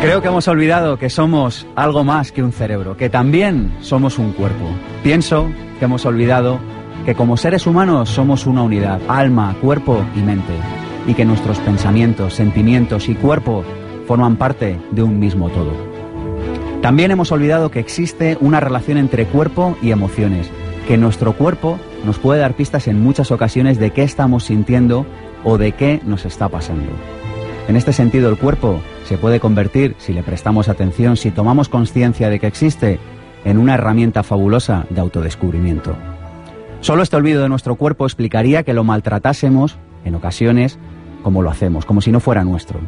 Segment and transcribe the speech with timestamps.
[0.00, 4.30] Creo que hemos olvidado que somos algo más que un cerebro, que también somos un
[4.32, 4.64] cuerpo.
[5.02, 6.60] Pienso que hemos olvidado
[7.04, 10.52] que como seres humanos somos una unidad, alma, cuerpo y mente,
[11.08, 13.64] y que nuestros pensamientos, sentimientos y cuerpo
[14.06, 15.72] forman parte de un mismo todo.
[16.80, 20.48] También hemos olvidado que existe una relación entre cuerpo y emociones,
[20.88, 25.04] que nuestro cuerpo nos puede dar pistas en muchas ocasiones de qué estamos sintiendo
[25.44, 26.90] o de qué nos está pasando.
[27.68, 32.30] En este sentido, el cuerpo se puede convertir, si le prestamos atención, si tomamos conciencia
[32.30, 32.98] de que existe,
[33.44, 35.94] en una herramienta fabulosa de autodescubrimiento.
[36.80, 40.78] Solo este olvido de nuestro cuerpo explicaría que lo maltratásemos, en ocasiones,
[41.22, 42.80] como lo hacemos, como si no fuera nuestro.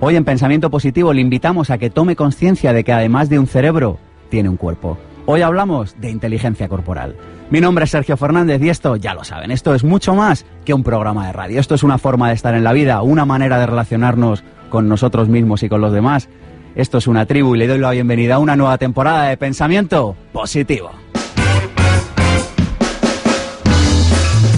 [0.00, 3.46] Hoy en Pensamiento Positivo le invitamos a que tome conciencia de que además de un
[3.46, 3.98] cerebro,
[4.30, 4.96] tiene un cuerpo.
[5.26, 7.14] Hoy hablamos de inteligencia corporal.
[7.52, 10.72] Mi nombre es Sergio Fernández y esto, ya lo saben, esto es mucho más que
[10.72, 11.60] un programa de radio.
[11.60, 15.28] Esto es una forma de estar en la vida, una manera de relacionarnos con nosotros
[15.28, 16.30] mismos y con los demás.
[16.76, 20.16] Esto es una tribu y le doy la bienvenida a una nueva temporada de Pensamiento
[20.32, 20.92] Positivo.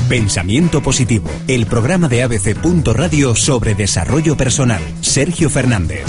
[0.08, 2.56] Pensamiento Positivo, el programa de ABC.
[2.94, 4.80] Radio sobre desarrollo personal.
[5.00, 6.04] Sergio Fernández.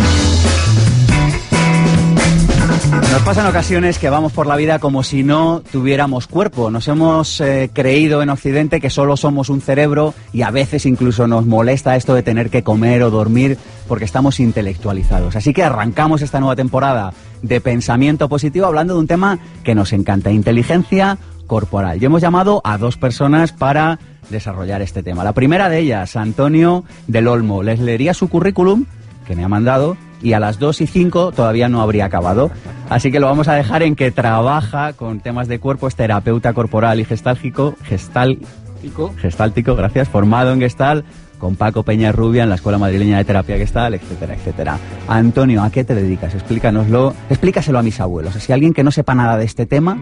[3.15, 6.69] Nos pasan ocasiones que vamos por la vida como si no tuviéramos cuerpo.
[6.69, 11.25] Nos hemos eh, creído en Occidente que solo somos un cerebro y a veces incluso
[11.25, 15.37] nos molesta esto de tener que comer o dormir porque estamos intelectualizados.
[15.37, 19.93] Así que arrancamos esta nueva temporada de pensamiento positivo hablando de un tema que nos
[19.93, 22.01] encanta, inteligencia corporal.
[22.01, 23.97] Y hemos llamado a dos personas para
[24.29, 25.23] desarrollar este tema.
[25.23, 27.63] La primera de ellas, Antonio del Olmo.
[27.63, 28.83] Les leería su currículum
[29.25, 32.51] que me ha mandado y a las 2 y 5 todavía no habría acabado.
[32.89, 36.53] Así que lo vamos a dejar en que trabaja con temas de cuerpo, es terapeuta
[36.53, 41.05] corporal y gestálgico, gestáltico, gestáltico, gracias, formado en Gestal
[41.39, 44.79] con Paco Peña Rubia en la Escuela Madrileña de Terapia Gestal, etcétera, etcétera.
[45.07, 46.33] Antonio, ¿a qué te dedicas?
[46.33, 48.33] Explícanoslo, explícaselo a mis abuelos.
[48.35, 49.97] Si alguien que no sepa nada de este tema,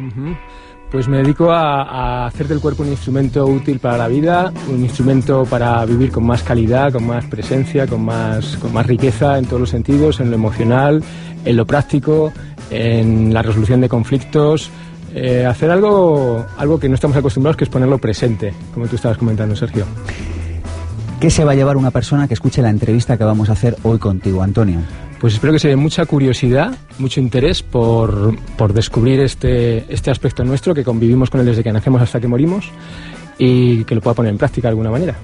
[0.94, 5.44] pues me dedico a, hacer del cuerpo un instrumento útil para la vida, un instrumento
[5.44, 9.60] para vivir con más calidad, con más presencia, con más, con más riqueza en todos
[9.60, 11.04] los sentidos, en lo emocional,
[11.46, 12.32] en lo práctico,
[12.70, 14.70] en la resolución de conflictos.
[15.16, 19.18] Eh, hacer algo, algo que no estamos acostumbrados, que es ponerlo presente, como tú estabas
[19.18, 19.86] comentando, Sergio.
[21.20, 23.78] ¿Qué se va a llevar una persona que escuche la entrevista que vamos a hacer
[23.82, 24.82] hoy contigo, Antonio?
[25.24, 30.44] Pues espero que se dé mucha curiosidad, mucho interés por, por descubrir este, este aspecto
[30.44, 32.70] nuestro, que convivimos con él desde que nacemos hasta que morimos,
[33.38, 35.16] y que lo pueda poner en práctica de alguna manera.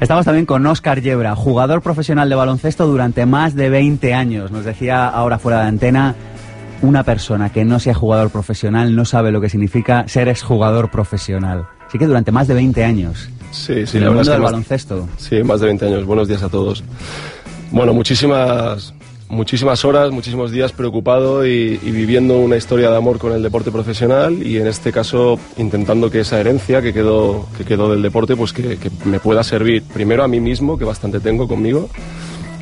[0.00, 4.50] Estamos también con Óscar Yebra, jugador profesional de baloncesto durante más de 20 años.
[4.50, 6.14] Nos decía ahora fuera de antena,
[6.80, 11.66] una persona que no sea jugador profesional no sabe lo que significa ser exjugador profesional.
[11.86, 13.28] Así que durante más de 20 años.
[13.50, 15.06] Sí, sí, en la el mundo es que del más- baloncesto.
[15.18, 16.06] Sí, más de 20 años.
[16.06, 16.82] Buenos días a todos.
[17.70, 18.94] Bueno, muchísimas,
[19.34, 24.42] muchísimas horas, muchísimos días preocupado y, viviendo una historia de amor con el deporte profesional
[24.42, 28.52] y en este caso intentando que esa herencia que quedó, que quedó del deporte pues
[28.52, 31.88] que, me pueda servir primero a mí mismo, que bastante tengo conmigo,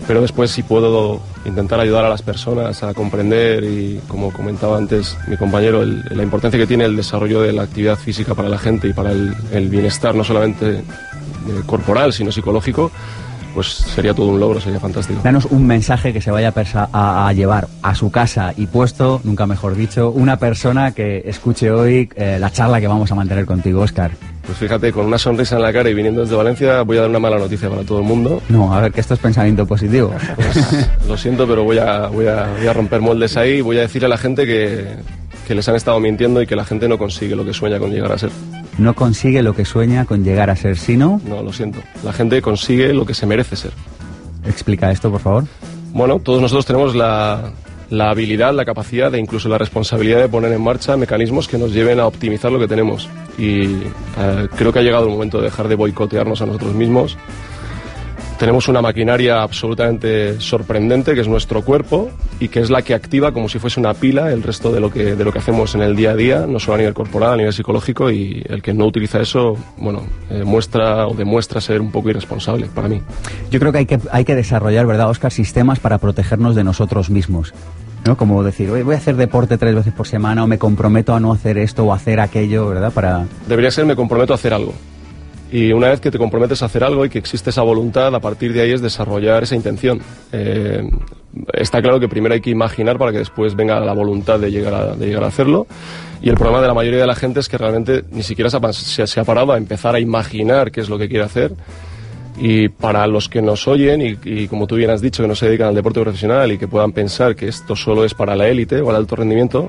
[0.06, 5.16] pero después si puedo intentar ayudar a las personas a comprender y como comentaba antes
[5.28, 8.88] mi compañero, la importancia que tiene el desarrollo de la actividad física para la gente
[8.88, 10.82] y para el, el bienestar no solamente eh,
[11.66, 12.90] corporal sino psicológico,
[13.54, 15.20] pues sería todo un logro, sería fantástico.
[15.22, 16.52] Danos un mensaje que se vaya
[16.92, 22.08] a, llevar a su casa y puesto, nunca mejor dicho, una persona que escuche hoy
[22.16, 24.12] eh, la charla que vamos a mantener contigo, Óscar.
[24.44, 27.10] Pues fíjate, con una sonrisa en la cara y viniendo desde Valencia voy a dar
[27.10, 28.42] una mala noticia para todo el mundo.
[28.48, 30.12] No, a ver, que esto es pensamiento positivo.
[30.34, 33.78] Pues, lo siento, pero voy a, voy, a, voy a romper moldes ahí y voy
[33.78, 34.86] a decirle a la gente que,
[35.46, 37.90] que les han estado mintiendo y que la gente no consigue lo que sueña con
[37.90, 38.30] llegar a ser.
[38.82, 41.20] No consigue lo que sueña con llegar a ser, sino...
[41.24, 41.80] No, lo siento.
[42.04, 43.72] La gente consigue lo que se merece ser.
[44.44, 45.44] Explica esto, por favor.
[45.92, 47.52] Bueno, todos nosotros tenemos la,
[47.90, 51.72] la habilidad, la capacidad e incluso la responsabilidad de poner en marcha mecanismos que nos
[51.72, 53.08] lleven a optimizar lo que tenemos.
[53.38, 57.16] Y eh, creo que ha llegado el momento de dejar de boicotearnos a nosotros mismos.
[58.42, 62.10] Tenemos una maquinaria absolutamente sorprendente que es nuestro cuerpo
[62.40, 64.90] y que es la que activa como si fuese una pila el resto de lo
[64.90, 67.34] que, de lo que hacemos en el día a día, no solo a nivel corporal,
[67.34, 71.80] a nivel psicológico y el que no utiliza eso, bueno, eh, muestra o demuestra ser
[71.80, 73.00] un poco irresponsable para mí.
[73.52, 77.10] Yo creo que hay que, hay que desarrollar, ¿verdad, Oscar, sistemas para protegernos de nosotros
[77.10, 77.54] mismos.
[78.04, 78.16] ¿no?
[78.16, 81.32] Como decir, voy a hacer deporte tres veces por semana o me comprometo a no
[81.32, 82.92] hacer esto o hacer aquello, ¿verdad?
[82.92, 83.24] Para...
[83.46, 84.74] Debería ser me comprometo a hacer algo.
[85.52, 88.20] Y una vez que te comprometes a hacer algo y que existe esa voluntad, a
[88.20, 90.00] partir de ahí es desarrollar esa intención.
[90.32, 90.82] Eh,
[91.52, 94.72] está claro que primero hay que imaginar para que después venga la voluntad de llegar,
[94.72, 95.66] a, de llegar a hacerlo.
[96.22, 98.56] Y el problema de la mayoría de la gente es que realmente ni siquiera se
[98.56, 101.52] ha, se, se ha parado a empezar a imaginar qué es lo que quiere hacer.
[102.38, 105.34] Y para los que nos oyen y, y, como tú bien has dicho, que no
[105.34, 108.48] se dedican al deporte profesional y que puedan pensar que esto solo es para la
[108.48, 109.68] élite o el alto rendimiento,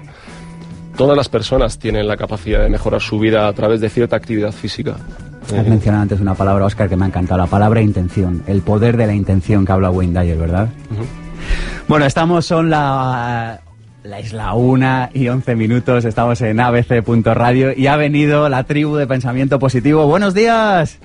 [0.96, 4.54] todas las personas tienen la capacidad de mejorar su vida a través de cierta actividad
[4.54, 4.96] física.
[5.46, 8.98] Has mencionado antes una palabra, Oscar, que me ha encantado, la palabra intención, el poder
[8.98, 10.70] de la intención que habla Wayne Dyer, ¿verdad?
[10.90, 11.06] Uh -huh.
[11.88, 13.60] Bueno, estamos, son la,
[14.04, 18.96] la es la una y once minutos, estamos en abc.radio y ha venido la tribu
[18.96, 20.08] de pensamiento positivo.
[20.08, 21.00] ¡Buenos días!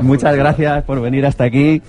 [0.00, 1.82] Muchas gracias por venir hasta aquí.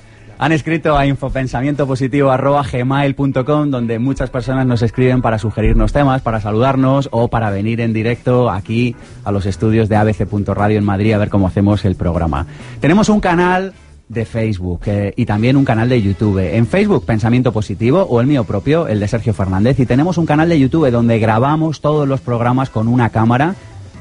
[0.43, 7.29] Han escrito a infopensamientopositivo.gmail.com donde muchas personas nos escriben para sugerirnos temas, para saludarnos o
[7.29, 8.93] para venir en directo aquí
[9.23, 12.45] a los estudios de abc.radio en Madrid a ver cómo hacemos el programa.
[12.81, 13.71] Tenemos un canal
[14.09, 16.39] de Facebook eh, y también un canal de YouTube.
[16.39, 19.79] En Facebook, Pensamiento Positivo, o el mío propio, el de Sergio Fernández.
[19.79, 23.55] Y tenemos un canal de YouTube donde grabamos todos los programas con una cámara.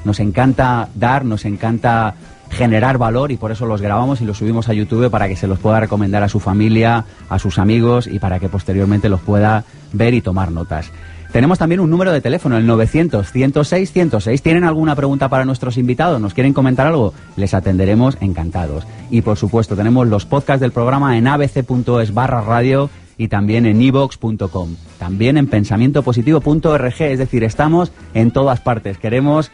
[0.05, 2.17] Nos encanta dar, nos encanta
[2.53, 5.47] generar valor y por eso los grabamos y los subimos a YouTube para que se
[5.47, 9.65] los pueda recomendar a su familia, a sus amigos y para que posteriormente los pueda
[9.93, 10.91] ver y tomar notas.
[11.33, 14.43] Tenemos también un número de teléfono, el 900-106-106.
[14.43, 16.21] ¿Tienen alguna pregunta para nuestros invitados?
[16.21, 17.15] ¿Nos quieren comentar algo?
[17.37, 18.87] Les atenderemos encantados.
[19.11, 23.81] Y por supuesto, tenemos los podcasts del programa en abc.es barra radio y también en
[23.81, 24.77] evox.com.
[24.99, 28.99] También en pensamientopositivo.org, es decir, estamos en todas partes.
[28.99, 29.51] Queremos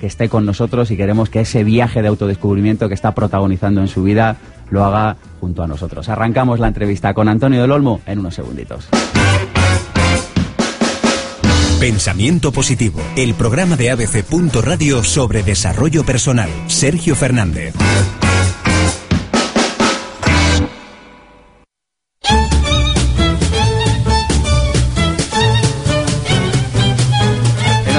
[0.00, 3.88] que esté con nosotros y queremos que ese viaje de autodescubrimiento que está protagonizando en
[3.88, 4.36] su vida
[4.70, 6.08] lo haga junto a nosotros.
[6.08, 8.88] Arrancamos la entrevista con Antonio del Olmo en unos segunditos.
[11.78, 14.24] Pensamiento Positivo, el programa de ABC.
[14.62, 16.50] Radio sobre desarrollo personal.
[16.66, 17.74] Sergio Fernández.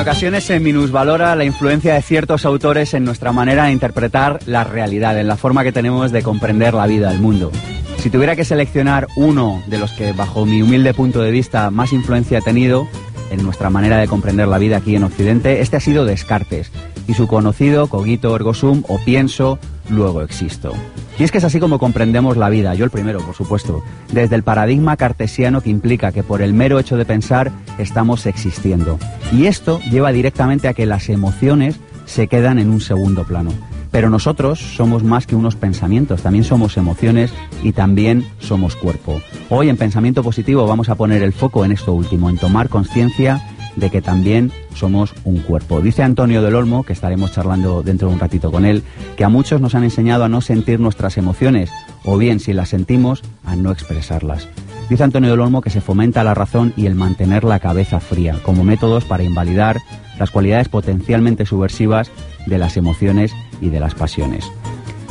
[0.01, 5.19] Ocasiones se minusvalora la influencia de ciertos autores en nuestra manera de interpretar la realidad,
[5.19, 7.51] en la forma que tenemos de comprender la vida, el mundo.
[7.97, 11.93] Si tuviera que seleccionar uno de los que, bajo mi humilde punto de vista, más
[11.93, 12.87] influencia ha tenido
[13.29, 16.71] en nuestra manera de comprender la vida aquí en Occidente, este ha sido Descartes
[17.07, 20.73] y su conocido cogito ergo sum o pienso, luego existo.
[21.19, 24.35] Y es que es así como comprendemos la vida, yo el primero, por supuesto, desde
[24.35, 28.97] el paradigma cartesiano que implica que por el mero hecho de pensar estamos existiendo.
[29.31, 33.51] Y esto lleva directamente a que las emociones se quedan en un segundo plano.
[33.91, 39.21] Pero nosotros somos más que unos pensamientos, también somos emociones y también somos cuerpo.
[39.49, 43.41] Hoy en Pensamiento Positivo vamos a poner el foco en esto último, en tomar conciencia
[43.75, 45.81] de que también somos un cuerpo.
[45.81, 48.83] Dice Antonio del Olmo, que estaremos charlando dentro de un ratito con él,
[49.17, 51.69] que a muchos nos han enseñado a no sentir nuestras emociones,
[52.03, 54.47] o bien si las sentimos, a no expresarlas.
[54.89, 58.39] Dice Antonio del Olmo que se fomenta la razón y el mantener la cabeza fría,
[58.43, 59.77] como métodos para invalidar
[60.19, 62.11] las cualidades potencialmente subversivas
[62.45, 64.51] de las emociones y de las pasiones.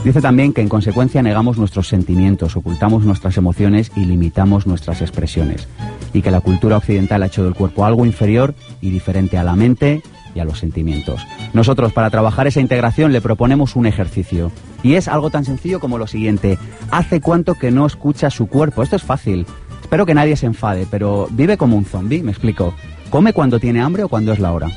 [0.04, 5.69] Dice también que en consecuencia negamos nuestros sentimientos, ocultamos nuestras emociones y limitamos nuestras expresiones.
[6.14, 9.57] Y que la cultura occidental ha hecho del cuerpo algo inferior y diferente a la
[9.57, 10.02] mente
[10.35, 11.21] y a los sentimientos.
[11.52, 14.50] Nosotros, para trabajar esa integración, le proponemos un ejercicio.
[14.83, 16.57] Y es algo tan sencillo como lo siguiente.
[16.90, 18.83] ¿Hace cuánto que no escucha su cuerpo?
[18.83, 19.45] Esto es fácil.
[19.83, 22.75] Espero que nadie se enfade, pero vive como un zombi, me explico.
[23.11, 24.69] ¿Come cuando tiene hambre o cuando es la hora?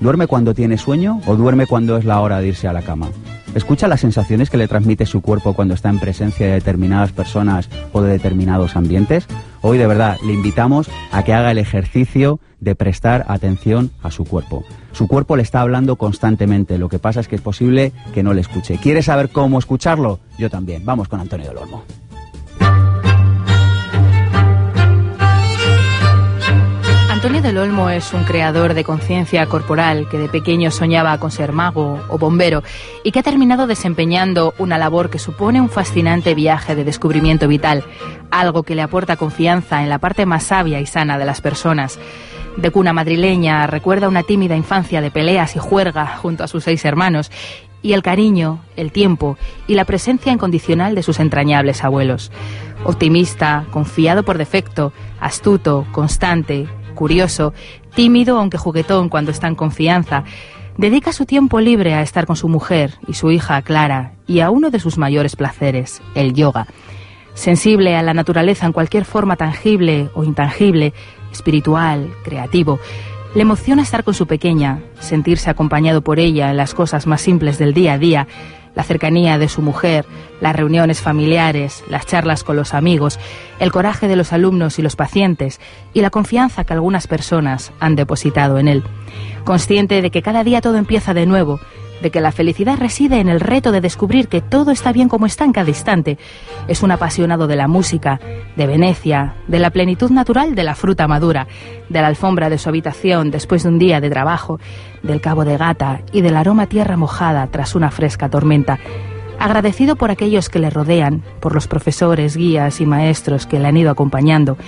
[0.00, 3.10] ¿Duerme cuando tiene sueño o duerme cuando es la hora de irse a la cama?
[3.54, 7.68] ¿Escucha las sensaciones que le transmite su cuerpo cuando está en presencia de determinadas personas
[7.92, 9.26] o de determinados ambientes?
[9.60, 14.24] Hoy de verdad le invitamos a que haga el ejercicio de prestar atención a su
[14.24, 14.64] cuerpo.
[14.92, 18.32] Su cuerpo le está hablando constantemente, lo que pasa es que es posible que no
[18.32, 18.78] le escuche.
[18.78, 20.20] ¿Quiere saber cómo escucharlo?
[20.38, 20.82] Yo también.
[20.86, 21.82] Vamos con Antonio del.
[27.20, 31.52] Antonio del Olmo es un creador de conciencia corporal que de pequeño soñaba con ser
[31.52, 32.62] mago o bombero
[33.04, 37.84] y que ha terminado desempeñando una labor que supone un fascinante viaje de descubrimiento vital,
[38.30, 41.98] algo que le aporta confianza en la parte más sabia y sana de las personas.
[42.56, 46.82] De cuna madrileña recuerda una tímida infancia de peleas y juerga junto a sus seis
[46.86, 47.30] hermanos
[47.82, 49.36] y el cariño, el tiempo
[49.66, 52.32] y la presencia incondicional de sus entrañables abuelos.
[52.82, 56.66] Optimista, confiado por defecto, astuto, constante,
[57.00, 57.54] curioso,
[57.94, 60.24] tímido aunque juguetón cuando está en confianza,
[60.76, 64.50] dedica su tiempo libre a estar con su mujer y su hija Clara y a
[64.50, 66.66] uno de sus mayores placeres, el yoga.
[67.32, 70.92] Sensible a la naturaleza en cualquier forma tangible o intangible,
[71.32, 72.78] espiritual, creativo,
[73.34, 77.56] le emociona estar con su pequeña, sentirse acompañado por ella en las cosas más simples
[77.56, 78.28] del día a día,
[78.74, 80.06] la cercanía de su mujer,
[80.40, 83.18] las reuniones familiares, las charlas con los amigos,
[83.58, 85.60] el coraje de los alumnos y los pacientes
[85.92, 88.84] y la confianza que algunas personas han depositado en él.
[89.44, 91.60] Consciente de que cada día todo empieza de nuevo,
[92.02, 95.26] de que la felicidad reside en el reto de descubrir que todo está bien como
[95.26, 96.18] está en cada instante.
[96.68, 98.20] Es un apasionado de la música,
[98.56, 101.46] de Venecia, de la plenitud natural de la fruta madura,
[101.88, 104.60] de la alfombra de su habitación después de un día de trabajo,
[105.02, 108.78] del cabo de gata y del aroma tierra mojada tras una fresca tormenta.
[109.38, 113.76] Agradecido por aquellos que le rodean, por los profesores, guías y maestros que le han
[113.76, 114.58] ido acompañando,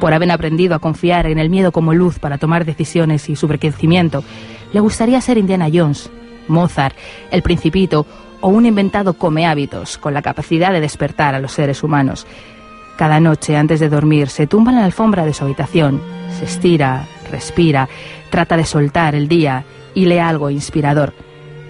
[0.00, 3.48] por haber aprendido a confiar en el miedo como luz para tomar decisiones y su
[3.48, 4.24] crecimiento,
[4.72, 6.10] le gustaría ser Indiana Jones,
[6.48, 6.96] Mozart,
[7.30, 8.06] El Principito
[8.40, 12.26] o un inventado come hábitos con la capacidad de despertar a los seres humanos.
[12.96, 16.00] Cada noche antes de dormir se tumba en la alfombra de su habitación,
[16.38, 17.88] se estira, respira,
[18.30, 21.12] trata de soltar el día y lee algo inspirador.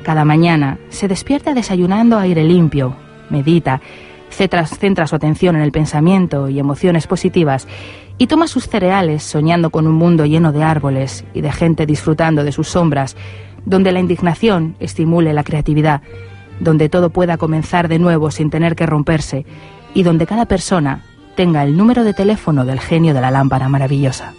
[0.03, 2.95] Cada mañana se despierta desayunando aire limpio,
[3.31, 3.81] medita,
[4.29, 7.67] centra su atención en el pensamiento y emociones positivas
[8.19, 12.45] y toma sus cereales soñando con un mundo lleno de árboles y de gente disfrutando
[12.45, 13.17] de sus sombras,
[13.67, 16.03] donde la indignación estimule la creatividad,
[16.61, 19.45] donde todo pueda comenzar de nuevo sin tener que romperse
[19.95, 21.03] y donde cada persona
[21.37, 24.33] tenga el número de teléfono del genio de la lámpara maravillosa.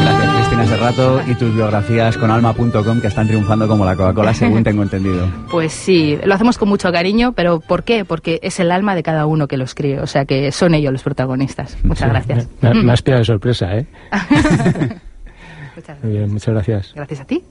[0.00, 4.64] Gracias Cristina Serrato y tus biografías con alma.com que están triunfando como la Coca-Cola según
[4.64, 5.28] tengo entendido.
[5.50, 8.06] Pues sí, lo hacemos con mucho cariño, pero ¿por qué?
[8.06, 10.92] Porque es el alma de cada uno que lo escribe, o sea que son ellos
[10.92, 11.76] los protagonistas.
[11.84, 12.48] Muchas gracias.
[12.62, 13.86] Me, has de sorpresa, ¿eh?
[15.76, 16.30] Muchas gracias.
[16.30, 16.92] muchas gracias.
[16.94, 17.42] Gracias a ti.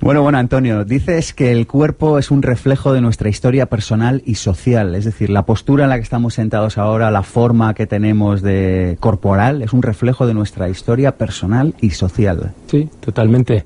[0.00, 4.34] Bueno, bueno, Antonio, dices que el cuerpo es un reflejo de nuestra historia personal y
[4.34, 8.42] social, es decir, la postura en la que estamos sentados ahora, la forma que tenemos
[8.42, 12.52] de corporal, es un reflejo de nuestra historia personal y social.
[12.66, 13.64] Sí, totalmente.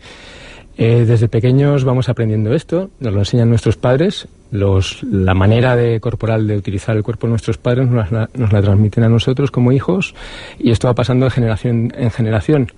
[0.76, 5.98] Eh, desde pequeños vamos aprendiendo esto, nos lo enseñan nuestros padres, los, la manera de
[5.98, 9.50] corporal de utilizar el cuerpo de nuestros padres nos la, nos la transmiten a nosotros
[9.50, 10.14] como hijos
[10.56, 12.72] y esto va pasando de generación en generación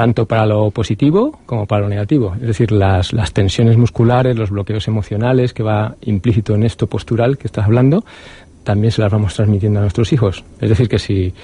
[0.00, 2.32] tanto para lo positivo como para lo negativo.
[2.40, 7.36] Es decir, las, las tensiones musculares, los bloqueos emocionales que va implícito en esto postural
[7.36, 8.02] que estás hablando,
[8.64, 10.42] también se las vamos transmitiendo a nuestros hijos.
[10.58, 11.34] Es decir, que si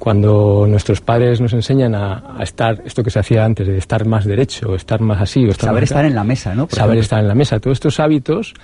[0.00, 4.24] cuando nuestros padres nos enseñan a, estar, esto que se hacía antes, de estar más
[4.24, 6.66] derecho, estar más así, o saber estar en la mesa, ¿no?
[6.70, 7.60] saber estar en la mesa.
[7.60, 8.54] Todos estos hábitos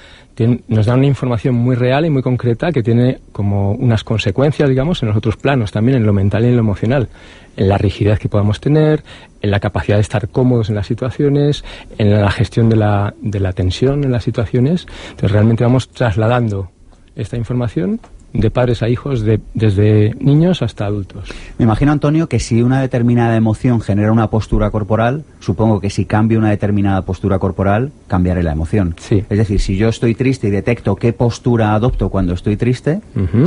[0.69, 5.03] nos dan una información muy real y muy concreta que tiene como unas consecuencias, digamos,
[5.03, 7.11] en los otros planos, también en lo mental y en lo emocional,
[7.59, 9.05] en la rigidez que podamos tener,
[9.43, 11.65] en la capacidad de estar cómodos en las situaciones,
[11.99, 14.87] en la gestión de la, de la tensión en las situaciones.
[15.11, 16.71] Entonces realmente vamos trasladando
[17.15, 18.01] esta información
[18.41, 21.29] de padres a hijos de, desde niños hasta adultos.
[21.59, 26.05] Me imagino, Antonio, que si una determinada emoción genera una postura corporal, supongo que si
[26.05, 28.95] cambio una determinada postura corporal, cambiaré la emoción.
[28.99, 29.25] Sí.
[29.29, 33.01] Es decir, si yo estoy triste y detecto qué postura adopto cuando estoy triste,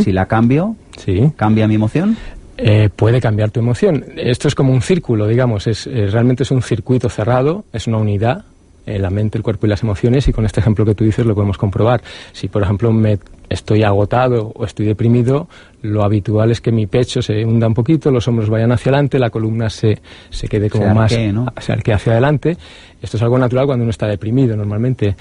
[0.03, 1.31] si la cambio, sí.
[1.35, 2.17] ¿cambia mi emoción?
[2.57, 4.05] Eh, puede cambiar tu emoción.
[4.17, 7.97] Esto es como un círculo, digamos, es, eh, realmente es un circuito cerrado, es una
[7.97, 8.43] unidad,
[8.85, 11.25] eh, la mente, el cuerpo y las emociones, y con este ejemplo que tú dices
[11.25, 12.01] lo podemos comprobar.
[12.33, 13.19] Si, por ejemplo, me
[13.49, 15.47] estoy agotado o estoy deprimido,
[15.81, 19.17] lo habitual es que mi pecho se hunda un poquito, los hombros vayan hacia adelante,
[19.17, 21.47] la columna se, se quede como más ¿no?
[21.59, 22.57] se hacia adelante.
[23.01, 25.15] Esto es algo natural cuando uno está deprimido normalmente.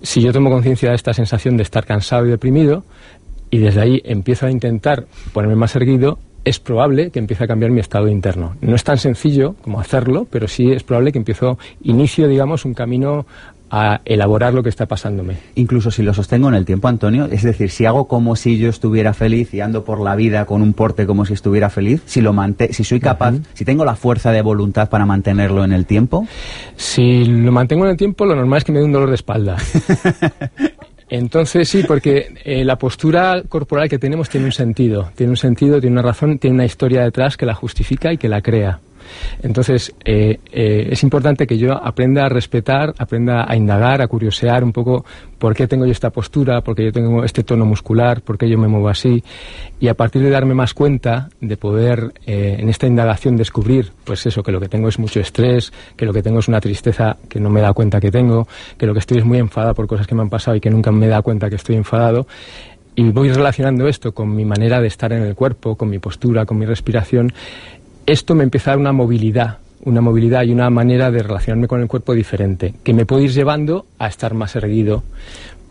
[0.00, 2.84] Si yo tomo conciencia de esta sensación de estar cansado y deprimido,
[3.50, 7.70] y desde ahí empiezo a intentar ponerme más erguido, es probable que empiece a cambiar
[7.70, 8.56] mi estado interno.
[8.60, 12.74] No es tan sencillo como hacerlo, pero sí es probable que empiezo, inicio, digamos, un
[12.74, 13.26] camino
[13.74, 15.38] a elaborar lo que está pasándome.
[15.54, 18.68] Incluso si lo sostengo en el tiempo, Antonio, es decir, si hago como si yo
[18.68, 22.20] estuviera feliz y ando por la vida con un porte como si estuviera feliz, si
[22.20, 22.34] lo
[22.70, 26.26] si soy capaz, si tengo la fuerza de voluntad para mantenerlo en el tiempo.
[26.76, 29.14] Si lo mantengo en el tiempo, lo normal es que me dé un dolor de
[29.14, 29.56] espalda.
[31.08, 35.80] Entonces sí, porque eh, la postura corporal que tenemos tiene un sentido, tiene un sentido,
[35.80, 38.80] tiene una razón, tiene una historia detrás que la justifica y que la crea.
[39.42, 44.64] Entonces, eh, eh, es importante que yo aprenda a respetar, aprenda a indagar, a curiosear
[44.64, 45.04] un poco
[45.38, 48.48] por qué tengo yo esta postura, por qué yo tengo este tono muscular, por qué
[48.48, 49.24] yo me muevo así,
[49.80, 54.24] y a partir de darme más cuenta, de poder eh, en esta indagación descubrir, pues
[54.24, 57.16] eso, que lo que tengo es mucho estrés, que lo que tengo es una tristeza
[57.28, 58.46] que no me da cuenta que tengo,
[58.78, 60.70] que lo que estoy es muy enfadado por cosas que me han pasado y que
[60.70, 62.26] nunca me da cuenta que estoy enfadado,
[62.94, 66.44] y voy relacionando esto con mi manera de estar en el cuerpo, con mi postura,
[66.44, 67.32] con mi respiración,
[68.06, 71.80] esto me empieza a dar una movilidad, una movilidad y una manera de relacionarme con
[71.80, 75.02] el cuerpo diferente, que me puede ir llevando a estar más erguido,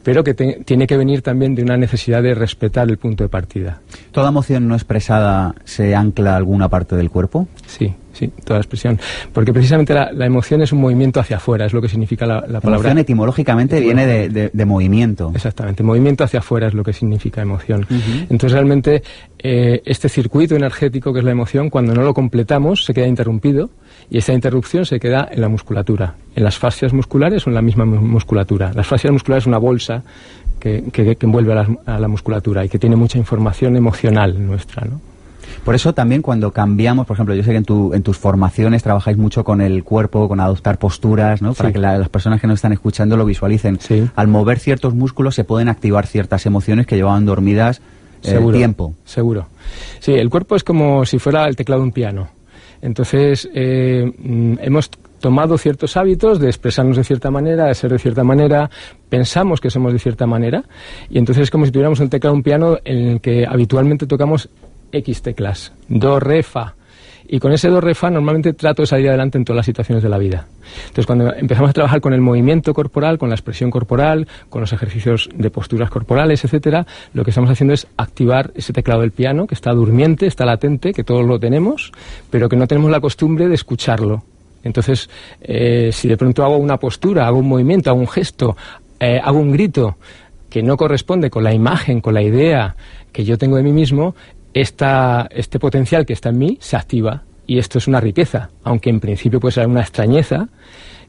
[0.04, 3.80] pero que tiene que venir también de una necesidad de respetar el punto de partida.
[4.12, 7.48] ¿Toda emoción no expresada se ancla a alguna parte del cuerpo?
[7.68, 9.00] Sí, sí, toda expresión.
[9.34, 12.62] Porque precisamente la, emoción es un movimiento hacia afuera, es lo que significa la, la
[12.62, 12.76] palabra.
[12.76, 15.32] Emoción etimológicamente viene de, movimiento.
[15.34, 17.86] Exactamente, movimiento hacia afuera es lo que significa emoción.
[18.30, 19.04] Entonces realmente
[19.40, 23.72] eh, este circuito energético que es la emoción, cuando no lo completamos, se queda interrumpido
[24.10, 27.62] y esa interrupción se queda en la musculatura, en las fascias musculares o en la
[27.62, 28.72] misma musculatura.
[28.74, 30.04] Las fascias musculares es una bolsa
[30.60, 35.11] que, envuelve a la, musculatura y que tiene mucha información emocional nuestra, ¿no?
[35.64, 39.44] Por eso también cuando cambiamos, por ejemplo, yo sé que en, tus formaciones trabajáis mucho
[39.44, 41.54] con el cuerpo, con adoptar posturas, ¿no?
[41.54, 43.80] Para que las personas que nos están escuchando lo visualicen.
[44.16, 47.82] Al mover ciertos músculos se pueden activar ciertas emociones que llevaban dormidas
[48.24, 48.96] eh, tiempo.
[49.06, 49.48] Seguro.
[50.00, 52.30] Sí, el cuerpo es como si fuera el teclado de un piano.
[52.82, 54.90] Entonces, eh, mm, hemos
[55.20, 58.70] tomado ciertos hábitos de expresarnos de cierta manera, de ser de cierta manera,
[59.08, 60.64] pensamos que somos de cierta manera,
[61.10, 64.50] y entonces es como si tuviéramos un teclado, un piano en el que habitualmente tocamos
[64.92, 66.76] X teclas, do, re, fa.
[67.28, 70.04] Y con ese do, re, fa normalmente trato de salir adelante en todas las situaciones
[70.04, 70.48] de la vida.
[70.82, 74.74] Entonces, cuando empezamos a trabajar con el movimiento corporal, con la expresión corporal, con los
[74.74, 79.48] ejercicios de posturas corporales, etcétera, lo que estamos haciendo es activar ese teclado del piano
[79.48, 81.92] que está durmiente, está latente, que todos lo tenemos,
[82.30, 84.24] pero que no tenemos la costumbre de escucharlo.
[84.64, 85.10] Entonces,
[85.42, 88.56] eh, si de pronto hago una postura, hago un movimiento, hago un gesto,
[89.00, 89.98] eh, hago un grito
[90.50, 92.76] que no corresponde con la imagen, con la idea
[93.12, 94.16] que yo tengo de mí mismo,
[94.54, 99.00] este potencial que está en mí se activa y esto es una riqueza, aunque en
[99.00, 100.48] principio puede ser una extrañeza.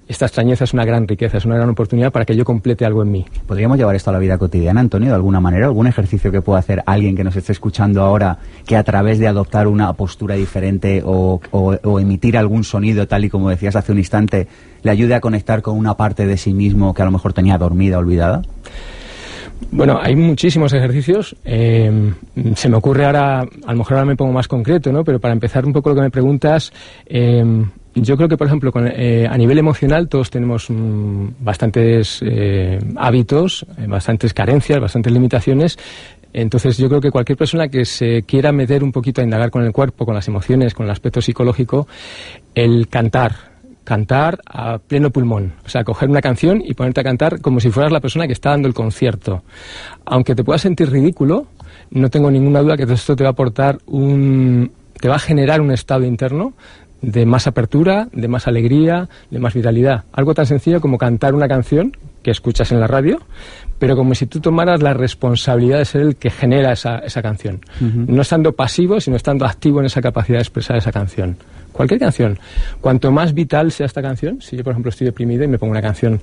[0.08, 3.02] Esta extrañeza es una gran riqueza, es una gran oportunidad para que yo complete algo
[3.02, 3.24] en mí.
[3.46, 5.66] ¿Podríamos llevar esto a la vida cotidiana, Antonio, de alguna manera?
[5.66, 9.28] ¿Algún ejercicio que pueda hacer alguien que nos esté escuchando ahora que a través de
[9.28, 13.98] adoptar una postura diferente o, o emitir algún sonido, tal y como decías hace un
[13.98, 14.48] instante,
[14.82, 17.56] le ayude a conectar con una parte de sí mismo que a lo mejor tenía
[17.56, 18.42] dormida, olvidada?
[19.70, 21.36] Bueno, hay muchísimos ejercicios.
[21.44, 22.12] Eh,
[22.54, 25.04] se me ocurre ahora, a lo mejor ahora me pongo más concreto, ¿no?
[25.04, 26.72] Pero para empezar un poco lo que me preguntas,
[27.06, 27.44] eh,
[27.94, 32.22] yo creo que, por ejemplo, eh, a nivel emocional todos tenemos mm, bastantes
[32.96, 35.78] hábitos, bastantes carencias, bastantes limitaciones.
[36.34, 39.64] Entonces yo creo que cualquier persona que se quiera meter un poquito a indagar con
[39.64, 41.86] el cuerpo, con las emociones, con el aspecto psicológico,
[42.54, 43.51] el cantar,
[43.84, 45.54] cantar a pleno pulmón.
[45.64, 48.32] O sea, coger una canción y ponerte a cantar como si fueras la persona que
[48.32, 49.42] está dando el concierto.
[50.04, 51.46] Aunque te puedas sentir ridículo,
[51.90, 54.70] no tengo ninguna duda que esto te va a aportar un.
[55.00, 56.54] te va a generar un estado interno
[57.00, 60.04] de más apertura, de más alegría, de más vitalidad.
[60.12, 63.18] Algo tan sencillo como cantar una canción que escuchas en la radio,
[63.80, 67.60] pero como si tú tomaras la responsabilidad de ser el que genera esa, esa canción.
[67.80, 71.36] No estando pasivo, sino estando activo en esa capacidad de expresar esa canción
[71.72, 72.38] cualquier canción.
[72.80, 75.72] Cuanto más vital sea esta canción, si yo por ejemplo estoy deprimido y me pongo
[75.72, 76.20] una canción,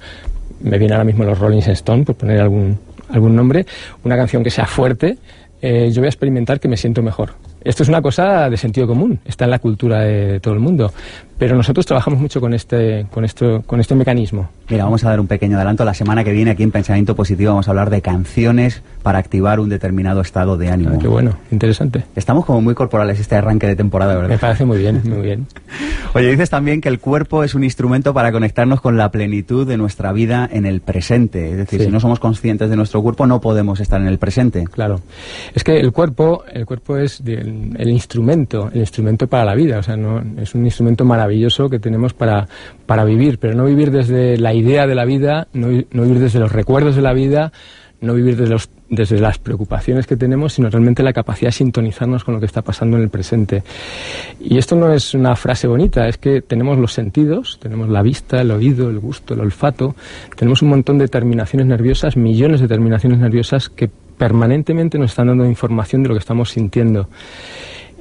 [0.61, 2.77] me viene ahora mismo los Rolling Stones, por poner algún,
[3.09, 3.65] algún nombre,
[4.03, 5.17] una canción que sea fuerte,
[5.61, 7.31] eh, yo voy a experimentar que me siento mejor.
[7.63, 10.91] Esto es una cosa de sentido común, está en la cultura de todo el mundo.
[11.39, 14.49] Pero nosotros trabajamos mucho con este, con esto, con este mecanismo.
[14.67, 15.85] Mira, vamos a dar un pequeño adelanto.
[15.85, 19.61] La semana que viene aquí en Pensamiento Positivo vamos a hablar de canciones para activar
[19.61, 20.95] un determinado estado de ánimo.
[20.95, 22.03] Ah, qué bueno, interesante.
[22.17, 24.29] Estamos como muy corporales este arranque de temporada, ¿verdad?
[24.29, 25.47] Me parece muy bien, muy bien.
[26.13, 29.77] Oye, dices también que el cuerpo es un instrumento para conectarnos con la plenitud de
[29.77, 31.51] nuestra vida en el presente.
[31.51, 34.65] Es decir, si no somos conscientes de nuestro cuerpo, no podemos estar en el presente.
[34.65, 34.99] Claro.
[35.55, 37.23] Es que el cuerpo, el cuerpo es
[37.77, 39.79] el, instrumento, el instrumento para la vida.
[39.79, 39.95] O sea,
[40.37, 42.47] es un instrumento maravilloso que tenemos para,
[42.85, 46.51] para vivir, pero no vivir desde la idea de la vida, no, vivir desde los
[46.51, 47.51] recuerdos de la vida,
[48.01, 48.55] no vivir desde,
[48.89, 52.61] desde las preocupaciones que tenemos, sino realmente la capacidad de sintonizarnos con lo que está
[52.61, 53.63] pasando en el presente.
[54.39, 58.41] Y esto no es una frase bonita, es que tenemos los sentidos, tenemos la vista,
[58.41, 59.95] el oído, el gusto, el olfato,
[60.35, 65.45] tenemos un montón de terminaciones nerviosas, millones de terminaciones nerviosas que permanentemente nos están dando
[65.45, 67.09] información de lo que estamos sintiendo.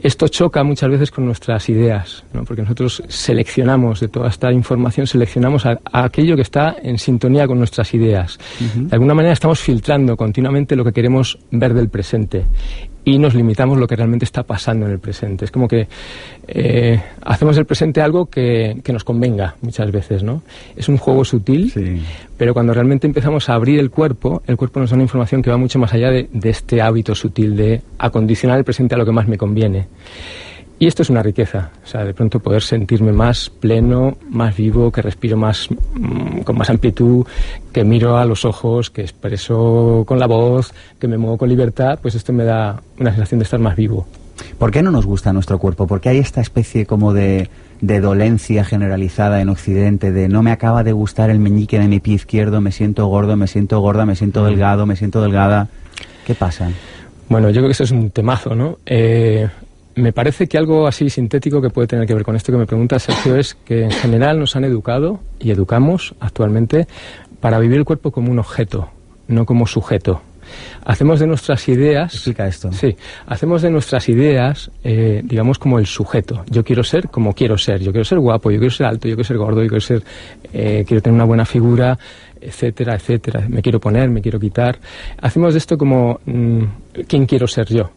[0.02, 2.44] Esto choca muchas veces con nuestras ideas, ¿no?
[2.44, 7.58] porque nosotros seleccionamos de toda esta información, seleccionamos a, aquello que está en sintonía con
[7.58, 8.38] nuestras ideas.
[8.74, 12.44] De alguna manera estamos filtrando continuamente lo que queremos ver del presente.
[13.04, 15.44] Y nos limitamos lo que realmente está pasando en el presente.
[15.44, 15.88] Es como que
[16.46, 20.42] eh, hacemos el presente algo que, que, nos convenga muchas veces, ¿no?
[20.76, 22.02] Es un juego sutil,
[22.36, 25.50] pero cuando realmente empezamos a abrir el cuerpo, el cuerpo nos da una información que
[25.50, 29.06] va mucho más allá de, de este hábito sutil de acondicionar el presente a lo
[29.06, 29.86] que más me conviene.
[30.80, 34.92] Y esto es una riqueza, o sea, de pronto poder sentirme más pleno, más vivo,
[34.92, 37.26] que respiro más mm, con más amplitud,
[37.72, 41.98] que miro a los ojos, que expreso con la voz, que me muevo con libertad,
[42.00, 44.06] pues esto me da una sensación de estar más vivo.
[44.56, 45.88] ¿Por qué no nos gusta nuestro cuerpo?
[45.88, 50.52] ¿Por qué hay esta especie como de, de dolencia generalizada en Occidente, de no me
[50.52, 54.06] acaba de gustar el meñique de mi pie izquierdo, me siento gordo, me siento gorda,
[54.06, 55.66] me siento delgado, me siento delgada?
[56.24, 56.70] ¿Qué pasa?
[57.28, 58.78] Bueno, yo creo que eso es un temazo, ¿no?
[58.86, 59.48] Eh,
[59.98, 62.66] me parece que algo así sintético que puede tener que ver con esto que me
[62.66, 66.86] pregunta Sergio es que en general nos han educado y educamos actualmente
[67.40, 68.88] para vivir el cuerpo como un objeto,
[69.26, 70.22] no como sujeto.
[70.84, 72.14] Hacemos de nuestras ideas.
[72.14, 72.72] Explica esto.
[72.72, 76.44] Sí, hacemos de nuestras ideas, eh, digamos, como el sujeto.
[76.48, 77.80] Yo quiero ser como quiero ser.
[77.80, 80.02] Yo quiero ser guapo, yo quiero ser alto, yo quiero ser gordo, yo quiero ser.
[80.52, 81.98] Eh, quiero tener una buena figura,
[82.40, 83.44] etcétera, etcétera.
[83.48, 84.78] Me quiero poner, me quiero quitar.
[85.20, 86.20] Hacemos de esto como.
[86.24, 86.64] Mm,
[87.06, 87.90] ¿Quién quiero ser yo?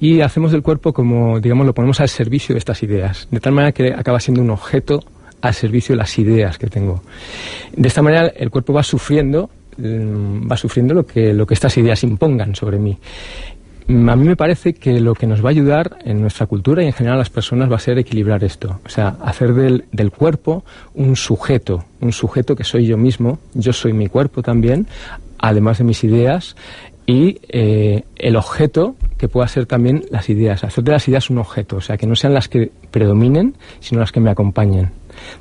[0.00, 3.52] Y hacemos del cuerpo como, digamos, lo ponemos al servicio de estas ideas, de tal
[3.52, 5.02] manera que acaba siendo un objeto
[5.40, 7.02] al servicio de las ideas que tengo.
[7.74, 11.76] De esta manera el cuerpo va sufriendo, mm, va sufriendo lo que, lo que estas
[11.78, 12.98] ideas impongan sobre mí.
[13.88, 16.82] Mm, a mí me parece que lo que nos va a ayudar en nuestra cultura
[16.82, 18.80] y en general a las personas va a ser equilibrar esto.
[18.84, 23.72] O sea, hacer del, del, cuerpo un sujeto, un sujeto que soy yo mismo, yo
[23.72, 24.86] soy mi cuerpo también,
[25.38, 26.56] además de mis ideas,
[27.06, 31.38] y eh, el objeto que pueda ser también las ideas, hacer de las ideas un
[31.38, 34.90] objeto, o sea, que no sean las que predominen, sino las que me acompañen.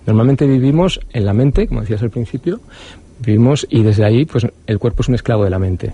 [0.06, 2.60] Normalmente vivimos en la mente, como decías al principio,
[3.20, 5.94] vivimos y desde ahí pues el cuerpo es un esclavo de la mente.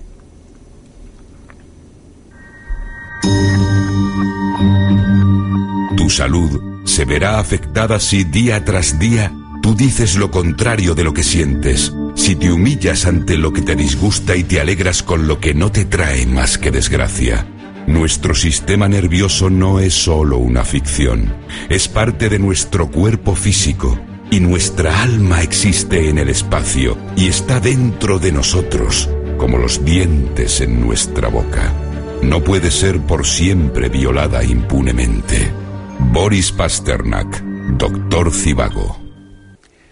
[5.96, 11.14] Tu salud se verá afectada si día tras día tú dices lo contrario de lo
[11.14, 15.40] que sientes si te humillas ante lo que te disgusta y te alegras con lo
[15.40, 17.48] que no te trae más que desgracia.
[17.88, 21.34] Nuestro sistema nervioso no es solo una ficción,
[21.70, 24.00] es parte de nuestro cuerpo físico
[24.32, 30.62] y nuestra alma existe en el espacio y está dentro de nosotros, como los dientes
[30.62, 31.74] en nuestra boca.
[32.22, 35.52] No puede ser por siempre violada impunemente.
[36.00, 37.44] Boris Pasternak,
[37.78, 38.98] Doctor Cibago.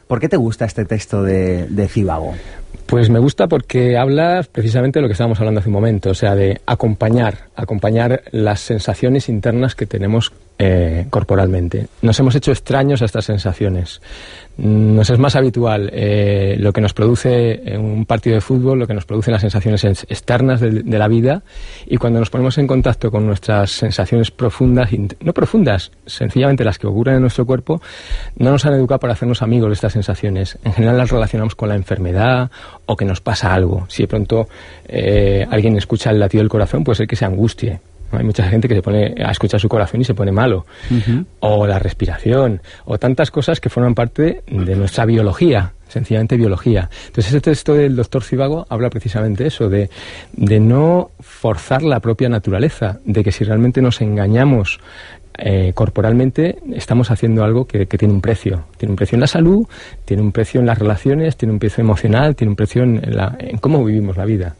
[0.08, 2.34] ¿Por qué te gusta este texto de, de Cíbago?
[2.86, 6.13] Pues me gusta porque habla precisamente de lo que estábamos hablando hace un momento, o
[6.13, 11.88] sea, de acompañar, acompañar las sensaciones internas que tenemos eh, corporalmente.
[12.04, 14.00] Nos hemos hecho extraños a estas sensaciones.
[14.58, 18.93] Nos es más habitual eh, lo que nos produce un partido de fútbol, lo que
[18.93, 21.41] nos producen las sensaciones externas de, de, la vida,
[21.88, 26.86] y cuando nos ponemos en contacto con nuestras sensaciones profundas, no profundas, sencillamente las que
[26.86, 27.82] ocurren en nuestro cuerpo,
[28.38, 30.60] no nos han educado para hacernos amigos de estas sensaciones.
[30.63, 32.52] En general las relacionamos con la enfermedad
[32.86, 33.86] o que nos pasa algo.
[33.89, 34.47] Si de pronto
[34.88, 37.80] eh, alguien escucha el latido del corazón, puede ser que se angustie.
[38.17, 40.65] Hay mucha gente que se pone a escuchar su corazón y se pone malo.
[40.89, 41.26] Uh -huh.
[41.39, 46.89] O la respiración, o tantas cosas que forman parte de nuestra biología, sencillamente biología.
[47.08, 49.89] Entonces, este texto del doctor Cibago habla precisamente eso, de,
[50.34, 54.80] de no forzar la propia naturaleza, de que si realmente nos engañamos
[55.38, 58.65] eh, corporalmente estamos haciendo algo que, que, tiene un precio.
[58.78, 59.65] Tiene un precio en la salud,
[60.06, 63.36] tiene un precio en las relaciones, tiene un precio emocional, tiene un precio en, la,
[63.39, 64.56] en cómo vivimos la vida.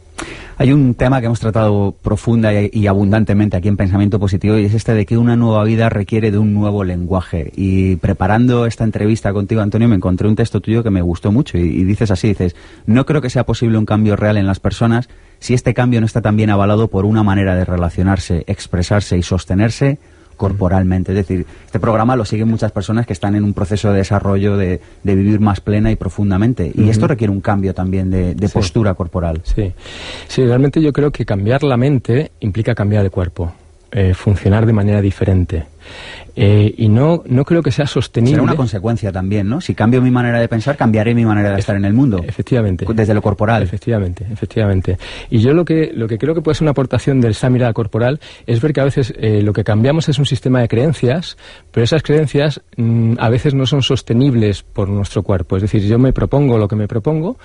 [0.58, 4.74] Hay un tema que hemos tratado profunda y, abundantemente aquí en Pensamiento Positivo y es
[4.74, 7.52] este de que una nueva vida requiere de un nuevo lenguaje.
[7.56, 11.58] Y preparando esta entrevista contigo, Antonio, me encontré un texto tuyo que me gustó mucho
[11.58, 12.54] y, y dices así, dices,
[12.86, 15.08] no creo que sea posible un cambio real en las personas
[15.42, 19.98] si este cambio no está también avalado por una manera de relacionarse, expresarse y sostenerse
[20.36, 21.12] corporalmente.
[21.12, 24.56] Es decir, este programa lo siguen muchas personas que están en un proceso de desarrollo
[24.56, 26.72] de, de vivir más plena y profundamente.
[26.74, 26.90] Y uh -huh.
[26.90, 28.54] esto requiere un cambio también de, de sí.
[28.54, 29.40] postura corporal.
[29.44, 29.72] Sí.
[30.28, 33.52] sí, realmente yo creo que cambiar la mente implica cambiar el cuerpo,
[33.90, 35.71] eh, funcionar de manera diferente.
[36.34, 38.36] Eh, y no, no creo que sea sostenible.
[38.36, 39.60] Será una consecuencia también, ¿no?
[39.60, 42.22] Si cambio mi manera de pensar, cambiaré mi manera de estar en el mundo.
[42.26, 42.86] Efectivamente.
[42.94, 43.62] Desde lo corporal.
[43.62, 44.98] Efectivamente, efectivamente.
[45.30, 47.72] Y yo lo que, lo que creo que puede ser una aportación del esa mirada
[47.72, 51.36] corporal es ver que a veces eh, lo que cambiamos es un sistema de creencias,
[51.70, 55.56] pero esas creencias mmm, a veces no son sostenibles por nuestro cuerpo.
[55.56, 57.36] Es decir, yo me propongo lo que me propongo,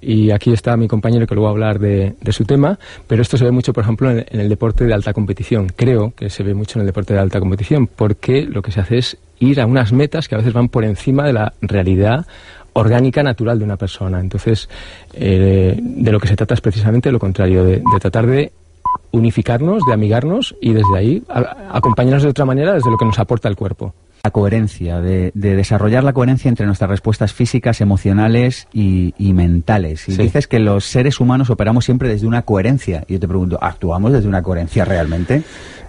[0.00, 3.36] y aquí está mi compañero que luego va a hablar de, su tema, pero esto
[3.36, 5.68] se ve mucho, por ejemplo, en el, deporte de alta competición.
[5.74, 8.80] Creo que se ve mucho en el deporte de alta competición, porque lo que se
[8.80, 12.26] hace es ir a unas metas que a veces van por encima de la realidad
[12.74, 14.20] orgánica natural de una persona.
[14.20, 14.68] Entonces,
[15.14, 18.52] eh, de lo que se trata es precisamente lo contrario, de, de tratar de
[19.10, 21.22] unificarnos, de amigarnos y desde ahí
[21.70, 23.94] acompañarnos de otra manera desde lo que nos aporta el cuerpo
[24.28, 30.06] la coherencia, de, desarrollar la coherencia entre nuestras respuestas físicas, emocionales y, mentales.
[30.06, 33.04] Y dices que los seres humanos operamos siempre desde una coherencia.
[33.08, 35.42] Y yo te pregunto, ¿actuamos desde una coherencia realmente?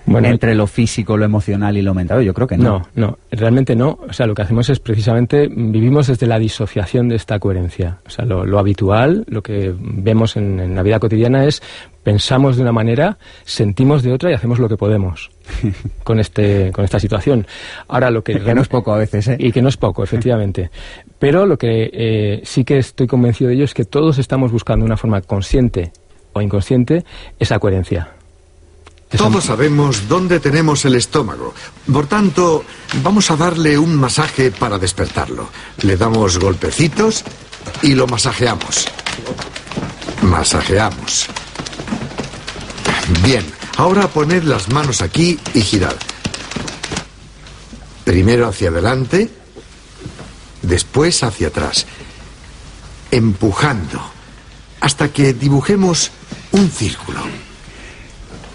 [0.08, 2.23] entre lo físico, lo emocional y lo mental.
[2.23, 2.88] Yo creo que no.
[2.95, 3.99] No, no, realmente no.
[4.08, 7.99] O sea, lo que hacemos es precisamente vivimos desde la disociación de esta coherencia.
[8.08, 11.62] O sea, lo, habitual, lo que vemos en, en, la vida cotidiana es
[12.02, 15.30] pensamos de una manera, sentimos de otra y hacemos lo que podemos
[16.03, 17.47] con este con esta situación.
[17.88, 19.38] Ahora lo que, que no es poco a veces, ¿eh?
[19.39, 20.69] y que no es poco, efectivamente.
[21.17, 24.83] Pero lo que eh, sí que estoy convencido de ello es que todos estamos buscando
[24.83, 25.91] de una forma consciente
[26.33, 27.03] o inconsciente
[27.39, 28.13] esa coherencia.
[29.17, 31.53] Todos sabemos dónde tenemos el estómago.
[31.91, 32.63] Por tanto,
[33.01, 35.49] vamos a darle un masaje para despertarlo.
[35.81, 37.23] Le damos golpecitos
[37.81, 38.88] y lo masajeamos.
[40.21, 41.27] Masajeamos.
[43.23, 43.43] Bien,
[43.79, 45.95] ahora poned las manos aquí y girad.
[48.03, 49.29] Primero hacia adelante,
[50.61, 51.85] después hacia atrás.
[53.09, 54.01] Empujando
[54.81, 56.11] hasta que dibujemos
[56.51, 57.21] un círculo.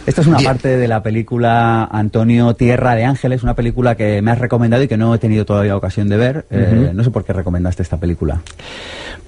[0.07, 4.33] Esta es una parte de la película Antonio Tierra de Ángeles, una película que me
[4.33, 6.45] has recomendado y que no he tenido todavía ocasión de ver.
[6.51, 8.43] Eh, no sé por qué recomendaste esta película.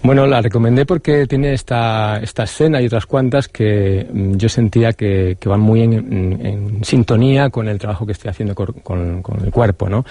[0.03, 4.93] Bueno, la recomendé porque tiene esta, esta escena y otras cuantas que mm, yo sentía
[4.93, 9.89] que, van muy en, sintonía con el trabajo que estoy haciendo con, el cuerpo.
[9.89, 10.05] ¿no?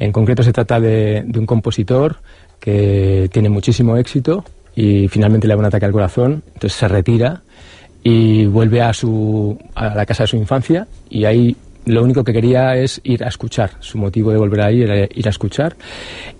[0.00, 2.16] En concreto se trata de, de un compositor
[2.58, 4.44] que tiene muchísimo éxito
[4.74, 7.42] y finalmente le da un ataque al corazón, entonces se retira
[8.02, 12.32] y vuelve a, su, a la casa de su infancia y ahí lo único que
[12.32, 13.70] quería es ir a escuchar.
[13.80, 15.76] Su motivo de volver ahí era ir a escuchar.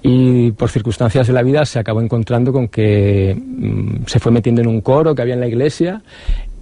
[0.03, 4.61] Y por circunstancias de la vida se acabó encontrando con que mm, se fue metiendo
[4.61, 6.03] en un coro que había en la iglesia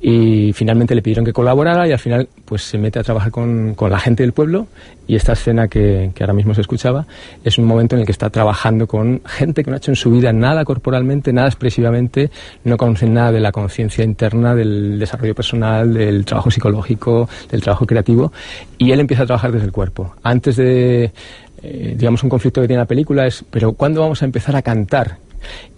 [0.01, 3.75] y finalmente le pidieron que colaborara y al final pues se mete a trabajar con,
[3.75, 4.69] con la gente del pueblo
[5.09, 7.07] y esta escena que, que, ahora mismo se escuchaba
[7.43, 9.97] es un momento en el que está trabajando con gente que no ha hecho en
[9.97, 12.31] su vida nada corporalmente, nada expresivamente,
[12.63, 17.85] no conocen nada de la conciencia interna, del desarrollo personal, del trabajo psicológico, del trabajo
[17.85, 18.33] creativo
[18.77, 20.15] y él empieza a trabajar desde el cuerpo.
[20.23, 21.11] Antes de,
[21.63, 24.63] eh, digamos, un conflicto que tiene la película es, pero ¿cuándo vamos a empezar a
[24.63, 25.19] cantar?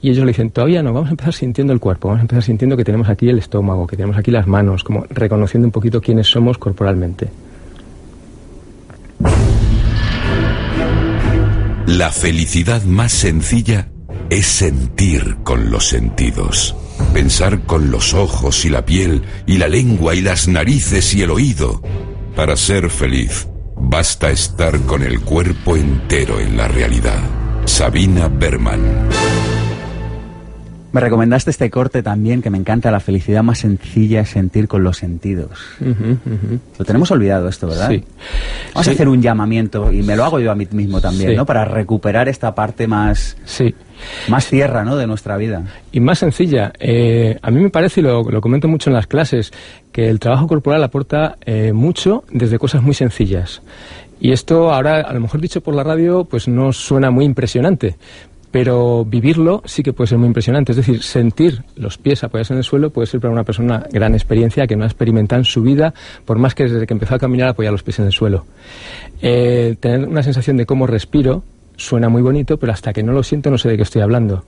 [0.02, 2.42] Y ellos le dicen, todavía no, vamos a empezar sintiendo el cuerpo, vamos a empezar
[2.42, 6.00] sintiendo que tenemos aquí el estómago, que tenemos aquí las manos, como reconociendo un poquito
[6.00, 7.28] quiénes somos corporalmente.
[11.86, 13.88] La felicidad más sencilla
[14.30, 16.76] es sentir con los sentidos,
[17.12, 21.30] pensar con los ojos y la piel y la lengua y las narices y el
[21.30, 21.82] oído.
[22.36, 27.20] Para ser feliz, basta estar con el cuerpo entero en la realidad.
[27.64, 29.08] Sabina Berman.
[30.92, 34.82] Me recomendaste este corte también, que me encanta, la felicidad más sencilla es sentir con
[34.82, 35.50] los sentidos.
[36.78, 37.90] Lo tenemos olvidado esto, ¿verdad?
[37.90, 38.04] Sí.
[38.74, 41.46] Vamos a hacer un llamamiento, y me lo hago yo a mí mismo también, ¿no?
[41.46, 43.36] Para recuperar esta parte más...
[43.44, 43.74] Sí.
[44.28, 45.62] Más tierra, ¿no?, de nuestra vida.
[45.92, 46.72] Y más sencilla.
[46.78, 49.52] Eh, a mí me parece, y lo, comento mucho en las clases,
[49.92, 53.62] que el trabajo corporal aporta eh, mucho desde cosas muy sencillas.
[54.20, 57.96] Y esto ahora, a lo mejor dicho por la radio, pues no suena muy impresionante,
[58.50, 60.72] pero vivirlo sí que puede ser muy impresionante.
[60.72, 64.14] Es decir, sentir los pies apoyados en el suelo puede ser para una persona gran
[64.14, 67.18] experiencia que no ha experimentado en su vida, por más que desde que empezó a
[67.18, 68.46] caminar apoyar los pies en el suelo.
[69.22, 71.44] Eh, tener una sensación de cómo respiro
[71.76, 74.44] suena muy bonito, pero hasta que no lo siento no sé de qué estoy hablando.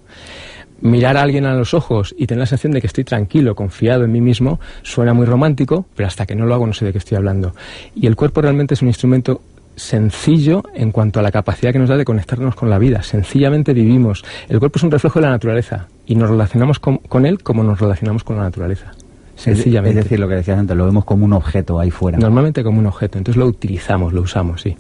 [0.80, 4.04] Mirar a alguien a los ojos y tener la sensación de que estoy tranquilo, confiado
[4.04, 6.90] en mí mismo, suena muy romántico, pero hasta que no lo hago no sé de
[6.90, 7.54] qué estoy hablando.
[7.94, 9.42] Y el cuerpo realmente es un instrumento
[9.76, 13.02] sencillo en cuanto a la capacidad que nos da de conectarnos con la vida.
[13.02, 14.24] Sencillamente vivimos.
[14.48, 17.80] El cuerpo es un reflejo de la naturaleza y nos relacionamos con, él como nos
[17.80, 18.92] relacionamos con la naturaleza.
[19.36, 19.98] Sencillamente.
[19.98, 22.18] Es decir, lo que decías antes, lo vemos como un objeto ahí fuera.
[22.18, 24.76] Normalmente como un objeto, entonces lo utilizamos, lo usamos, sí.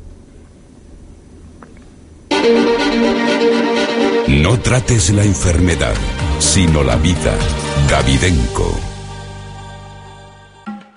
[4.28, 5.94] No trates la enfermedad,
[6.38, 7.34] sino la vida.
[7.88, 8.91] Davidenko.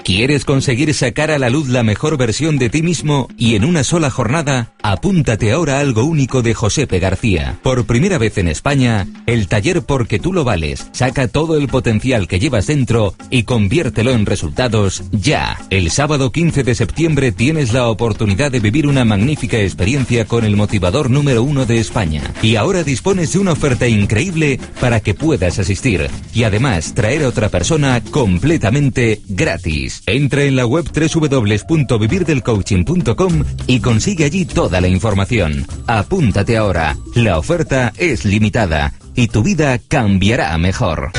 [0.05, 3.83] ¿Quieres conseguir sacar a la luz la mejor versión de ti mismo y en una
[3.83, 4.71] sola jornada?
[4.83, 7.57] Apúntate ahora a algo único de Josepe García.
[7.63, 10.89] Por primera vez en España, el taller Porque tú lo vales.
[10.91, 15.57] Saca todo el potencial que llevas dentro y conviértelo en resultados ya.
[15.71, 20.55] El sábado 15 de septiembre tienes la oportunidad de vivir una magnífica experiencia con el
[20.55, 22.21] motivador número uno de España.
[22.43, 27.29] Y ahora dispones de una oferta increíble para que puedas asistir y además traer a
[27.29, 29.94] otra persona completamente gratis.
[30.05, 35.65] Entra en la web www.vivirdelcoaching.com y consigue allí toda la información.
[35.87, 36.97] Apúntate ahora.
[37.13, 41.11] La oferta es limitada y tu vida cambiará mejor.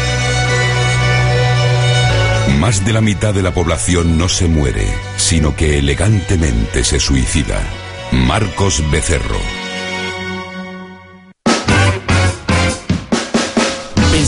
[2.58, 4.86] Más de la mitad de la población no se muere,
[5.16, 7.60] sino que elegantemente se suicida.
[8.12, 9.55] Marcos Becerro.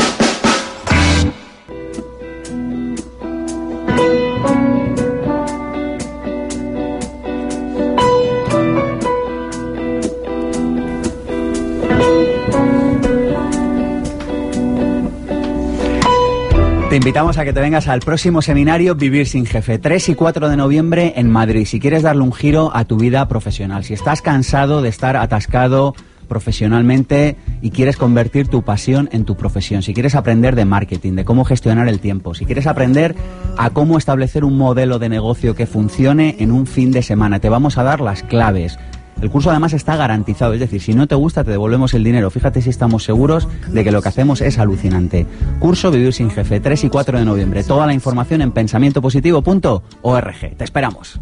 [17.01, 20.55] Invitamos a que te vengas al próximo seminario Vivir sin Jefe, 3 y 4 de
[20.55, 24.83] noviembre en Madrid, si quieres darle un giro a tu vida profesional, si estás cansado
[24.83, 25.95] de estar atascado
[26.27, 31.25] profesionalmente y quieres convertir tu pasión en tu profesión, si quieres aprender de marketing, de
[31.25, 33.15] cómo gestionar el tiempo, si quieres aprender
[33.57, 37.49] a cómo establecer un modelo de negocio que funcione en un fin de semana, te
[37.49, 38.77] vamos a dar las claves
[39.21, 42.29] el curso además está garantizado, es decir, si no te gusta te devolvemos el dinero.
[42.29, 45.25] Fíjate si estamos seguros de que lo que hacemos es alucinante.
[45.59, 47.63] Curso Vivir sin Jefe, 3 y 4 de noviembre.
[47.63, 50.57] Toda la información en pensamientopositivo.org.
[50.57, 51.19] Te esperamos.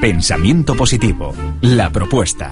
[0.00, 2.50] Pensamiento positivo, la propuesta.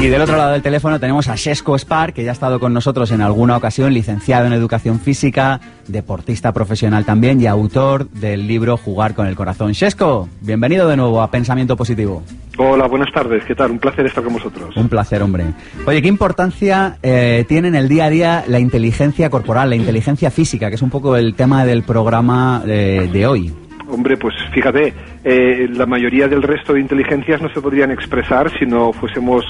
[0.00, 2.72] Y del otro lado del teléfono tenemos a Shesco Spar, que ya ha estado con
[2.72, 8.76] nosotros en alguna ocasión, licenciado en educación física, deportista profesional también y autor del libro
[8.76, 9.72] Jugar con el corazón.
[9.72, 12.22] Shesco, bienvenido de nuevo a Pensamiento Positivo.
[12.58, 13.42] Hola, buenas tardes.
[13.44, 13.72] ¿Qué tal?
[13.72, 14.76] Un placer estar con vosotros.
[14.76, 15.46] Un placer, hombre.
[15.84, 20.30] Oye, ¿qué importancia eh, tiene en el día a día la inteligencia corporal, la inteligencia
[20.30, 23.52] física, que es un poco el tema del programa eh, de hoy?
[23.90, 24.92] Hombre, pues fíjate,
[25.24, 29.44] eh, la mayoría del resto de inteligencias no se podrían expresar si no fuésemos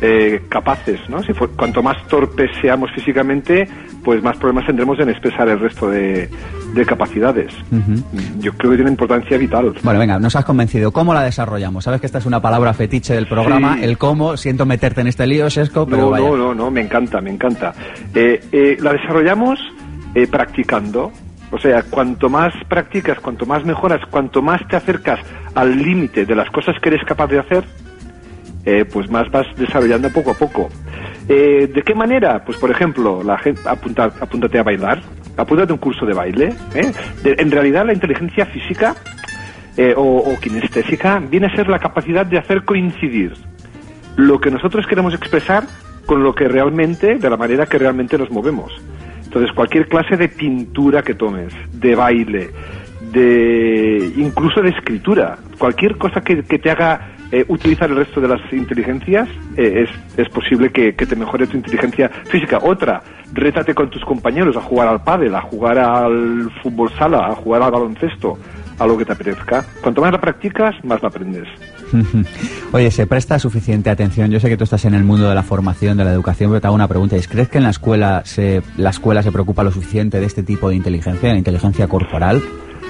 [0.00, 1.22] eh, capaces, ¿no?
[1.24, 3.68] Si cuanto más torpes seamos físicamente,
[4.04, 6.28] pues más problemas tendremos en expresar el resto de,
[6.86, 7.52] capacidades.
[8.38, 9.74] Yo creo que tiene importancia vital.
[9.82, 10.92] Bueno, venga, nos has convencido.
[10.92, 11.82] ¿Cómo la desarrollamos?
[11.82, 14.36] Sabes que esta es una palabra fetiche del programa, el cómo.
[14.36, 17.74] Siento meterte en este lío, Sesco, pero no, No, no, no, me encanta, me encanta.
[18.14, 19.58] Eh, la desarrollamos
[20.30, 21.12] practicando,
[21.50, 25.20] o sea, cuanto más practicas, cuanto más mejoras, cuanto más te acercas
[25.54, 27.64] al límite de las cosas que eres capaz de hacer,
[28.64, 30.68] eh, pues más vas desarrollando poco a poco.
[31.28, 32.44] Eh, ¿De qué manera?
[32.44, 35.00] Pues por ejemplo, la gente apunta, apúntate a bailar,
[35.36, 36.54] apúntate a un curso de baile.
[36.74, 36.92] ¿eh?
[37.24, 38.94] en realidad la inteligencia física
[39.96, 43.32] o, o kinestésica viene a ser la capacidad de hacer coincidir
[44.16, 45.64] lo que nosotros queremos expresar
[46.04, 48.72] con lo que realmente, de la manera que realmente nos movemos.
[49.38, 52.50] Entonces, cualquier clase de pintura que tomes, de baile,
[53.12, 58.40] de incluso de escritura, cualquier cosa que, te haga eh, utilizar el resto de las
[58.52, 62.58] inteligencias, eh, es, es, posible que, te mejore tu inteligencia física.
[62.60, 63.00] Otra,
[63.32, 67.62] rétate con tus compañeros a jugar al pádel, a jugar al fútbol sala, a jugar
[67.62, 68.40] al baloncesto,
[68.78, 69.64] a lo que te apetezca.
[69.82, 71.48] Cuanto más la practicas, más la aprendes.
[72.72, 74.30] Oye, ¿se presta suficiente atención?
[74.30, 76.60] Yo sé que tú estás en el mundo de la formación, de la educación, pero
[76.60, 77.16] te hago una pregunta.
[77.28, 80.68] ¿Crees que en la escuela se, la escuela se preocupa lo suficiente de este tipo
[80.68, 82.42] de inteligencia, de la inteligencia corporal?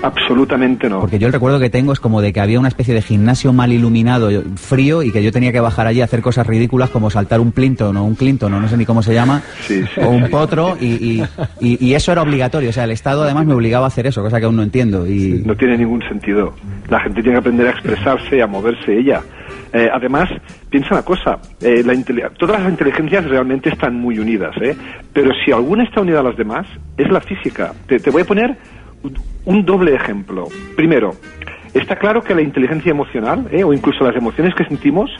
[0.03, 1.01] Absolutamente no.
[1.01, 3.53] Porque yo el recuerdo que tengo es como de que había una especie de gimnasio
[3.53, 7.11] mal iluminado, frío, y que yo tenía que bajar allí a hacer cosas ridículas como
[7.11, 9.43] saltar un Clinton o un Clinton, o no sé ni cómo se llama,
[10.01, 11.23] o un potro, y,
[11.61, 12.71] y, eso era obligatorio.
[12.71, 15.07] O sea, el Estado además me obligaba a hacer eso, cosa que aún no entiendo.
[15.07, 15.43] Y...
[15.45, 16.55] No tiene ningún sentido.
[16.89, 19.21] La gente tiene que aprender a expresarse, a moverse ella.
[19.73, 20.31] Eh, además,
[20.71, 21.85] piensa una cosa, eh,
[22.39, 24.75] todas las inteligencias realmente están muy unidas, ¿eh?
[25.13, 27.73] pero si alguna está unida a las demás, es la física.
[27.87, 28.57] te voy a poner
[29.49, 30.45] un doble ejemplo.
[30.77, 31.13] Primero,
[31.73, 35.11] está claro que la inteligencia emocional, eh, o incluso las emociones que sentimos,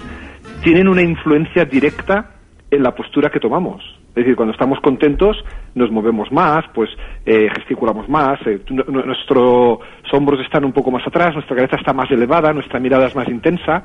[0.63, 2.33] tienen una influencia directa
[2.71, 3.83] en la postura que tomamos.
[4.11, 5.43] Es decir, cuando estamos contentos
[5.75, 6.91] nos movemos más, pues
[7.25, 9.79] eh, gesticulamos más, eh, nuestros
[10.13, 13.29] hombros están un poco más atrás, nuestra cabeza está más elevada, nuestra mirada es más
[13.29, 13.83] intensa.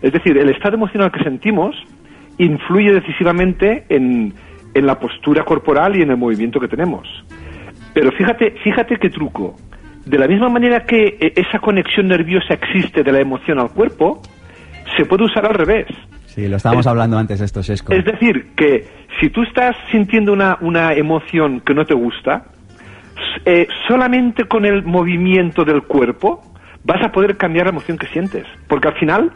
[0.00, 1.76] Es decir, el estado emocional que sentimos
[2.38, 4.32] influye decisivamente en,
[4.72, 7.06] en la postura corporal y en el movimiento que tenemos.
[7.92, 9.54] Pero fíjate, fíjate qué truco.
[10.04, 14.20] De la misma manera que eh, esa conexión nerviosa existe de la emoción al cuerpo,
[14.96, 15.86] se puede usar al revés.
[16.26, 17.92] Sí, lo estábamos hablando antes esto, Sesco.
[17.92, 18.86] Es decir, que
[19.20, 22.46] si tú estás sintiendo una, una emoción que no te gusta,
[23.44, 26.42] eh, solamente con el movimiento del cuerpo
[26.84, 28.46] vas a poder cambiar la emoción que sientes.
[28.68, 29.32] Porque al final,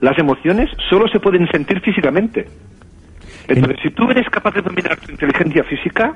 [0.00, 2.46] las emociones solo se pueden sentir físicamente.
[3.48, 6.14] Entonces, si tú eres capaz de dominar tu inteligencia física,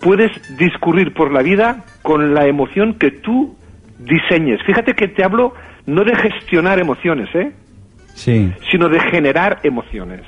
[0.00, 3.54] puedes discurrir por la vida con la emoción que tú
[4.00, 4.60] diseñes.
[4.66, 5.54] Fíjate que te hablo
[5.86, 7.52] no de gestionar emociones, ¿eh?
[8.14, 8.52] Sí.
[8.68, 10.22] sino de generar emociones.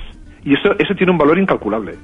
[0.45, 1.95] Y eso, eso tiene un valor incalculable.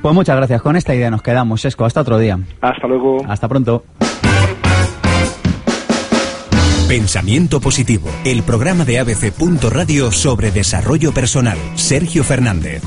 [0.00, 0.62] Pues muchas gracias.
[0.62, 1.84] Con esta idea nos quedamos, Esco.
[1.84, 2.38] Hasta otro día.
[2.60, 3.18] Hasta luego.
[3.28, 3.82] Hasta pronto.
[6.86, 9.32] Pensamiento Positivo, el programa de ABC.
[9.72, 11.58] Radio sobre desarrollo personal.
[11.74, 12.84] Sergio Fernández.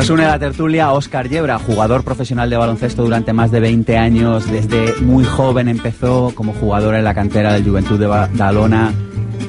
[0.00, 4.50] Nos une la tertulia Óscar Yebra, jugador profesional de baloncesto durante más de 20 años.
[4.50, 8.94] Desde muy joven empezó como jugador en la cantera del Juventud de Badalona.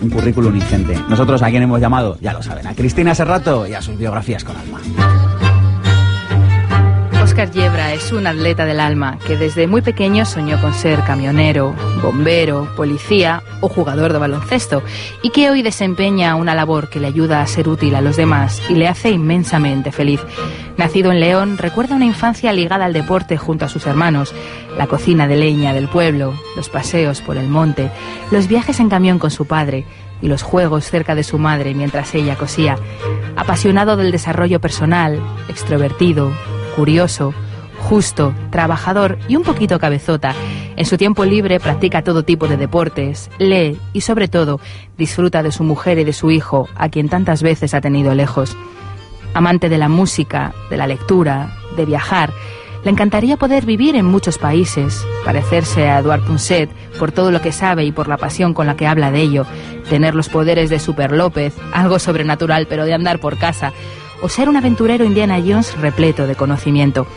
[0.01, 0.99] Un currículum ingente.
[1.07, 4.43] Nosotros a quien hemos llamado, ya lo saben, a Cristina Serrato y a sus biografías
[4.43, 5.30] con alma.
[7.41, 11.73] Óscar Yebra es un atleta del alma que desde muy pequeño soñó con ser camionero,
[12.03, 14.83] bombero, policía o jugador de baloncesto
[15.23, 18.61] y que hoy desempeña una labor que le ayuda a ser útil a los demás
[18.69, 20.21] y le hace inmensamente feliz.
[20.77, 24.35] Nacido en León, recuerda una infancia ligada al deporte junto a sus hermanos,
[24.77, 27.89] la cocina de leña del pueblo, los paseos por el monte,
[28.29, 29.85] los viajes en camión con su padre
[30.21, 32.77] y los juegos cerca de su madre mientras ella cosía.
[33.35, 35.19] Apasionado del desarrollo personal,
[35.49, 36.31] extrovertido,
[36.75, 37.33] curioso,
[37.79, 40.33] justo, trabajador y un poquito cabezota.
[40.75, 44.59] En su tiempo libre practica todo tipo de deportes, lee y sobre todo
[44.97, 48.55] disfruta de su mujer y de su hijo, a quien tantas veces ha tenido lejos.
[49.33, 52.31] Amante de la música, de la lectura, de viajar,
[52.83, 57.51] le encantaría poder vivir en muchos países, parecerse a Eduard Punset por todo lo que
[57.51, 59.45] sabe y por la pasión con la que habla de ello,
[59.87, 63.71] tener los poderes de Super López, algo sobrenatural pero de andar por casa,
[64.21, 67.07] o ser un aventurero Indiana Jones repleto de conocimiento.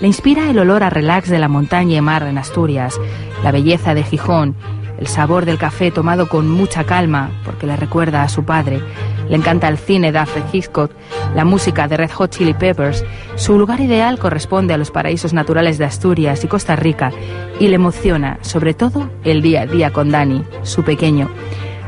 [0.00, 3.00] Le inspira el olor a relax de la montaña y mar en Asturias,
[3.42, 4.54] la belleza de Gijón,
[4.98, 8.80] el sabor del café tomado con mucha calma porque le recuerda a su padre.
[9.28, 10.90] Le encanta el cine de Alfred Hitchcock,
[11.34, 13.04] la música de Red Hot Chili Peppers.
[13.36, 17.12] Su lugar ideal corresponde a los paraísos naturales de Asturias y Costa Rica
[17.60, 21.28] y le emociona, sobre todo, el día a día con Dani, su pequeño.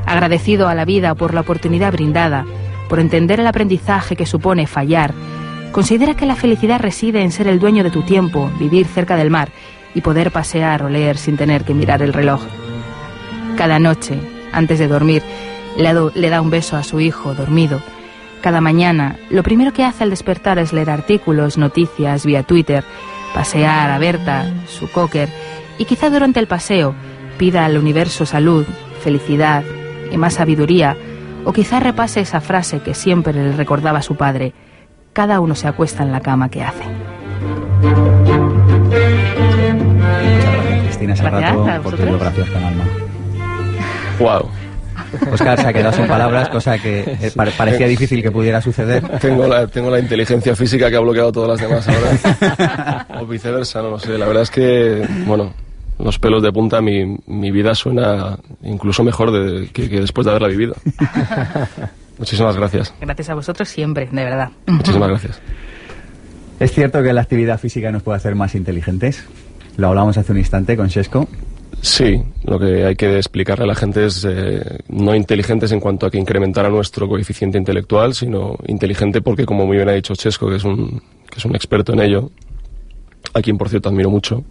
[0.06, 2.44] Agradecido a la vida por la oportunidad brindada,
[2.90, 5.14] por entender el aprendizaje que supone fallar,
[5.70, 9.30] considera que la felicidad reside en ser el dueño de tu tiempo, vivir cerca del
[9.30, 9.50] mar
[9.94, 12.42] y poder pasear o leer sin tener que mirar el reloj.
[13.56, 14.18] Cada noche,
[14.52, 15.22] antes de dormir,
[15.76, 17.80] le, da un beso a su hijo dormido.
[18.40, 22.82] Cada mañana, lo primero que hace al despertar es leer artículos, noticias vía Twitter,
[23.32, 25.28] pasear a Berta, su cocker,
[25.78, 26.96] y quizá durante el paseo
[27.38, 28.66] pida al universo salud,
[29.00, 29.62] felicidad
[30.10, 30.96] y más sabiduría,
[31.44, 34.52] o quizá repase esa frase que siempre le recordaba a su padre,
[35.12, 36.84] cada uno se acuesta en la cama que hace.
[40.84, 42.06] Cristina Gracias a Serrato por tus vosotros.
[42.08, 42.84] biografías con alma.
[44.18, 44.50] Wow.
[45.32, 49.02] Oscar se ha quedado sin palabras, cosa que eh, pare- parecía difícil que pudiera suceder.
[49.18, 53.06] Tengo la, tengo la inteligencia física que ha bloqueado todas las demás ahora.
[53.20, 54.16] o viceversa, no lo sé.
[54.18, 55.52] La verdad es que, bueno,
[56.02, 60.30] los pelos de punta, mi, mi vida suena incluso mejor de, que, que después de
[60.30, 60.74] haberla vivido.
[62.18, 62.94] Muchísimas gracias.
[63.00, 64.50] Gracias a vosotros siempre, de verdad.
[64.66, 65.40] Muchísimas gracias.
[66.58, 69.24] ¿Es cierto que la actividad física nos puede hacer más inteligentes?
[69.78, 71.26] Lo hablamos hace un instante con Shesco.
[71.80, 76.04] Sí, lo que hay que explicarle a la gente es eh, no inteligentes en cuanto
[76.04, 80.50] a que incrementara nuestro coeficiente intelectual, sino inteligente porque, como muy bien ha dicho Chesco,
[80.50, 82.30] que es un, que es un experto en ello,
[83.32, 84.44] a quien por cierto admiro mucho,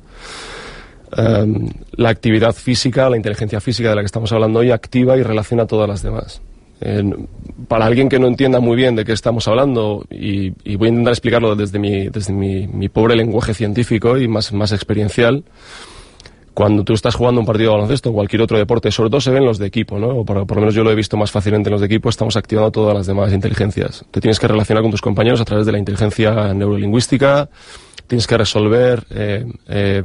[1.17, 5.23] em, la actividad física, la inteligencia física de la que estamos hablando hoy, activa y
[5.23, 6.41] relaciona a todas las demás.
[6.81, 7.27] En-
[7.67, 10.89] para alguien que no entienda muy bien de qué estamos hablando, y, y voy a
[10.91, 15.43] intentar explicarlo desde mi, desde mi, mi pobre lenguaje científico y más, más experiencial,
[16.53, 19.31] cuando tú estás jugando un partido de baloncesto o cualquier otro deporte, sobre todo se
[19.31, 20.09] ven los de equipo, ¿no?
[20.09, 22.09] O por, por lo menos yo lo he visto más fácilmente en los de equipo,
[22.09, 24.03] estamos activando todas las demás inteligencias.
[24.11, 27.49] Te tienes que relacionar con tus compañeros a través de la inteligencia neurolingüística,
[28.07, 30.03] tienes que resolver eh, eh,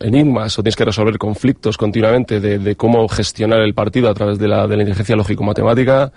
[0.00, 4.48] enigmas o tienes que resolver conflictos continuamente de, cómo gestionar el partido a través de
[4.48, 6.12] la, de la inteligencia lógico-matemática.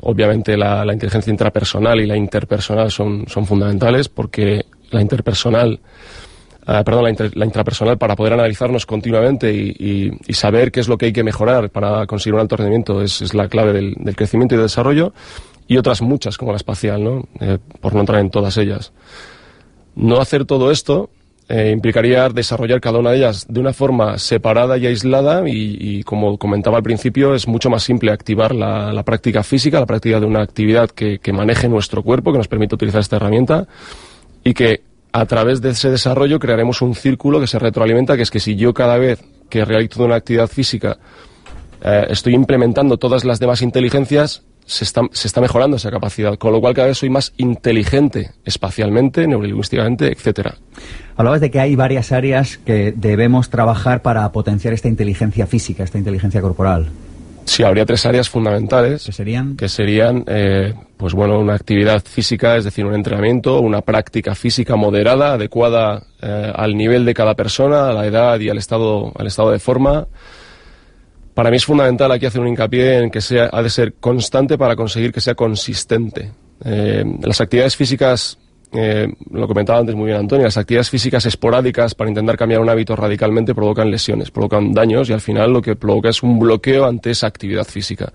[0.00, 5.80] Obviamente la, inteligencia intrapersonal y la interpersonal son, son fundamentales porque la interpersonal
[6.66, 11.12] eh, perdón, la, intrapersonal para poder analizarnos continuamente y, saber qué es lo que hay
[11.12, 14.66] que mejorar para conseguir un alto rendimiento es, la clave del, del crecimiento y del
[14.66, 15.12] desarrollo
[15.66, 17.26] y otras muchas como la espacial, ¿no?
[17.40, 18.92] Eh, por no entrar en todas ellas.
[19.94, 21.10] No hacer todo esto
[21.54, 26.38] eh, implicaría desarrollar cada una de ellas de una forma separada y aislada y, como
[26.38, 30.40] comentaba al principio, es mucho más simple activar la, práctica física, la práctica de una
[30.40, 33.66] actividad que, maneje nuestro cuerpo, que nos permite utilizar esta herramienta
[34.42, 34.80] y que
[35.12, 38.56] a través de ese desarrollo crearemos un círculo que se retroalimenta, que es que si
[38.56, 40.96] yo cada vez que realizo una actividad física
[41.84, 46.52] eh, estoy implementando todas las demás inteligencias, se está, se está, mejorando esa capacidad, con
[46.52, 50.56] lo cual cada vez soy más inteligente espacialmente, neurolingüísticamente, etcétera.
[51.16, 55.98] Hablabas de que hay varias áreas que debemos trabajar para potenciar esta inteligencia física, esta
[55.98, 56.90] inteligencia corporal.
[57.44, 59.04] Sí, habría tres áreas fundamentales.
[59.04, 59.56] ¿Que serían?
[59.56, 64.76] Que serían, eh, pues bueno, una actividad física, es decir, un entrenamiento, una práctica física
[64.76, 69.26] moderada, adecuada eh, al nivel de cada persona, a la edad y al estado, al
[69.26, 70.06] estado de forma.
[71.42, 74.56] Para mí es fundamental aquí hacer un hincapié en que sea, ha de ser constante
[74.56, 76.30] para conseguir que sea consistente.
[76.64, 78.38] Eh, las actividades físicas
[78.70, 82.68] eh, lo comentaba antes muy bien Antonio, las actividades físicas esporádicas para intentar cambiar un
[82.68, 86.84] hábito radicalmente provocan lesiones, provocan daños y al final lo que provoca es un bloqueo
[86.84, 88.12] ante esa actividad física.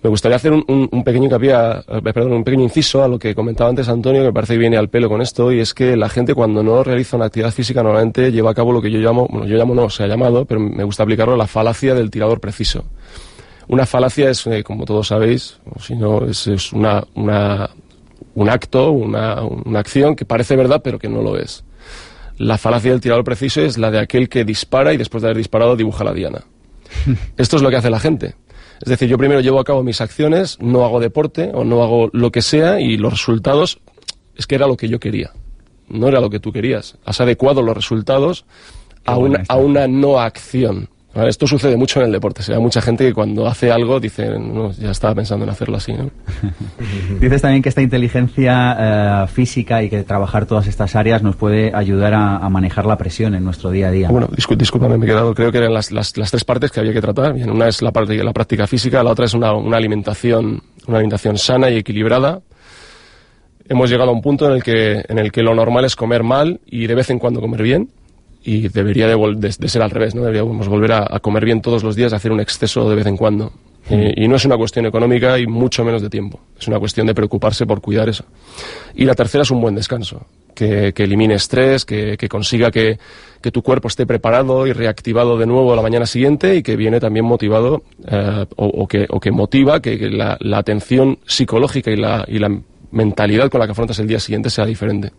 [0.00, 4.22] Me gustaría hacer un, pequeño perdón, un pequeño inciso a lo que comentaba antes Antonio,
[4.22, 6.62] que me parece que viene al pelo con esto, y es que la gente cuando
[6.62, 9.56] no realiza una actividad física normalmente lleva a cabo lo que yo llamo, bueno, yo
[9.56, 12.84] llamo no, se ha llamado, pero me gusta aplicarlo, la falacia del tirador preciso.
[13.66, 17.68] Una falacia es, eh, como todos sabéis, o si no, es, es una, una
[18.38, 21.64] un acto, una, una acción que parece verdad pero que no lo es.
[22.36, 25.38] La falacia del tirador preciso es la de aquel que dispara y después de haber
[25.38, 26.44] disparado dibuja la diana.
[27.36, 28.36] Esto es lo que hace la gente.
[28.80, 32.10] Es decir, yo primero llevo a cabo mis acciones, no hago deporte o no hago
[32.12, 33.80] lo que sea y los resultados
[34.36, 35.32] es que era lo que yo quería.
[35.88, 36.96] No era lo que tú querías.
[37.04, 38.44] Has adecuado los resultados
[39.04, 40.88] a una, a una no acción.
[41.26, 42.42] Esto sucede mucho en el deporte.
[42.42, 45.94] Se mucha gente que cuando hace algo dice, no, ya estaba pensando en hacerlo así.
[47.20, 51.74] Dices también que esta inteligencia eh, física y que trabajar todas estas áreas nos puede
[51.74, 54.08] ayudar a, manejar la presión en nuestro día a día.
[54.08, 55.34] Bueno, discúlpame, me he quedado.
[55.34, 57.34] Creo que eran las, las, tres partes que había que tratar.
[57.34, 60.98] Bien, una es la, parte, la práctica física, la otra es una, una alimentación, una
[60.98, 62.40] alimentación sana y equilibrada.
[63.68, 66.22] Hemos llegado a un punto en el que, en el que lo normal es comer
[66.22, 67.90] mal y de vez en cuando comer bien
[68.48, 70.22] y debería de, ser al revés, ¿no?
[70.22, 73.52] Deberíamos volver a, comer bien todos los días, hacer un exceso de vez en cuando.
[73.90, 76.40] y no es una cuestión económica y mucho menos de tiempo.
[76.58, 78.24] Es una cuestión de preocuparse por cuidar eso.
[78.94, 80.24] Y la tercera es un buen descanso,
[80.54, 82.98] que, elimine estrés, que, consiga que,
[83.52, 87.00] tu cuerpo esté preparado y reactivado de nuevo a la mañana siguiente y que viene
[87.00, 92.50] también motivado eh, o, que, motiva que, la, atención psicológica y la, y la
[92.92, 95.12] mentalidad con la que afrontas el día siguiente sea diferente.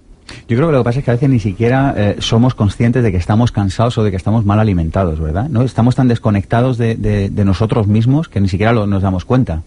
[0.48, 3.04] Yo creo que lo que pasa es que a veces ni siquiera eh, somos conscientes
[3.04, 5.50] de que estamos cansados o de que estamos mal alimentados, ¿verdad?
[5.50, 5.64] ¿No?
[5.64, 9.64] Estamos tan desconectados de, nosotros mismos que ni siquiera nos damos cuenta.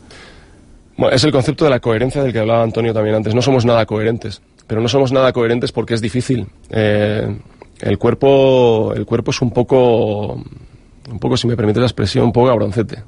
[0.97, 3.35] Bueno, es el concepto de la coherencia del que hablaba Antonio también antes.
[3.35, 6.47] No somos nada coherentes, pero no somos nada coherentes porque es difícil.
[6.71, 7.37] Eh,
[7.81, 12.33] el cuerpo, el cuerpo es un poco, un poco, si me permite la expresión, un
[12.33, 13.03] poco cabroncete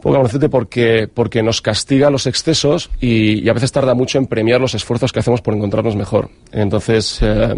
[0.00, 4.74] poco porque, porque nos castiga los excesos y, a veces tarda mucho en premiar los
[4.74, 6.30] esfuerzos que hacemos por encontrarnos mejor.
[6.52, 7.54] Entonces, eh,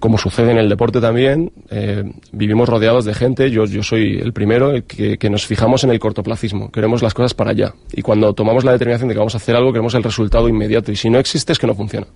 [0.00, 2.02] como sucede en el deporte también, eh,
[2.32, 5.98] vivimos rodeados de gente, yo, yo soy el primero, que, que, nos fijamos en el
[5.98, 7.74] cortoplacismo, queremos las cosas para allá.
[7.92, 10.90] Y cuando tomamos la determinación de que vamos a hacer algo, queremos el resultado inmediato.
[10.90, 12.06] Y si no existe, es que no funciona.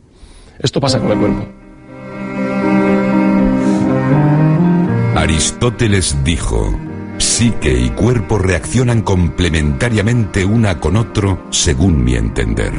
[0.59, 1.47] Esto pasa con el cuerpo.
[5.17, 6.75] Aristóteles dijo,
[7.37, 12.73] Psique y cuerpo reaccionan complementariamente una con otro, según mi entender.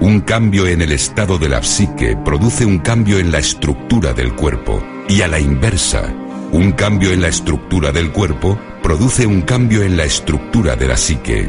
[0.00, 4.34] Un cambio en el estado de la psique produce un cambio en la estructura del
[4.34, 6.12] cuerpo, y a la inversa,
[6.50, 10.96] un cambio en la estructura del cuerpo produce un cambio en la estructura de la
[10.96, 11.48] psique.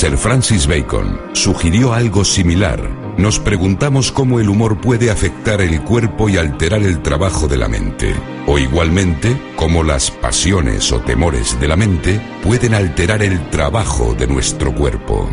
[0.00, 2.80] Sir Francis Bacon sugirió algo similar.
[3.18, 7.68] Nos preguntamos cómo el humor puede afectar el cuerpo y alterar el trabajo de la
[7.68, 8.14] mente,
[8.46, 14.26] o igualmente cómo las pasiones o temores de la mente pueden alterar el trabajo de
[14.26, 15.28] nuestro cuerpo.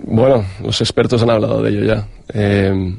[0.00, 2.08] Bueno, los expertos han hablado de ello ya.
[2.34, 2.96] Eh,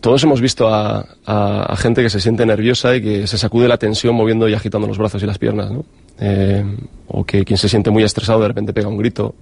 [0.00, 4.16] todos hemos visto a, gente que se siente nerviosa y que se sacude la tensión
[4.16, 5.84] moviendo y agitando los brazos y las piernas, ¿no?
[6.18, 6.64] Eh,
[7.08, 9.34] o que quien se siente muy estresado de repente pega un grito,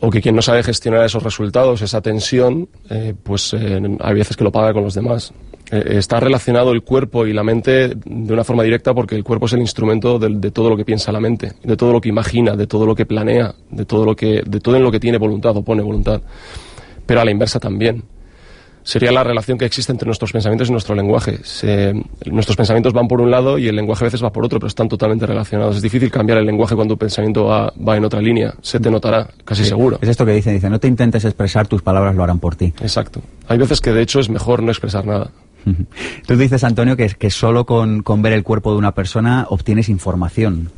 [0.00, 4.36] o que quien no sabe gestionar esos resultados, esa tensión, eh, pues eh, hay veces
[4.36, 5.32] que lo paga con los demás.
[5.70, 9.52] está relacionado el cuerpo y la mente de una forma directa porque el cuerpo es
[9.54, 12.54] el instrumento de, de, todo lo que piensa la mente, de todo lo que imagina,
[12.54, 15.18] de todo lo que planea, de todo lo que, de todo en lo que tiene
[15.18, 16.20] voluntad o pone voluntad.
[17.04, 18.02] Pero a la inversa también.
[18.86, 21.40] Sería la relación que existe entre nuestros pensamientos y nuestro lenguaje.
[21.42, 21.92] Se-
[22.26, 24.68] nuestros pensamientos van por un lado y el lenguaje a veces va por otro, pero
[24.68, 25.76] están totalmente relacionados.
[25.76, 28.54] Es difícil cambiar el lenguaje cuando tu pensamiento va, va en otra línea.
[28.62, 29.70] Se te notará, casi Sí.
[29.70, 29.98] seguro.
[30.00, 32.72] Es esto que dicen, dice, no te intentes expresar, tus palabras lo harán por ti.
[32.80, 33.20] Exacto.
[33.48, 35.30] Hay veces que de hecho es mejor no expresar nada.
[36.26, 39.88] Tú dices, Antonio, que, que solo con, con ver el cuerpo de una persona obtienes
[39.88, 40.70] información.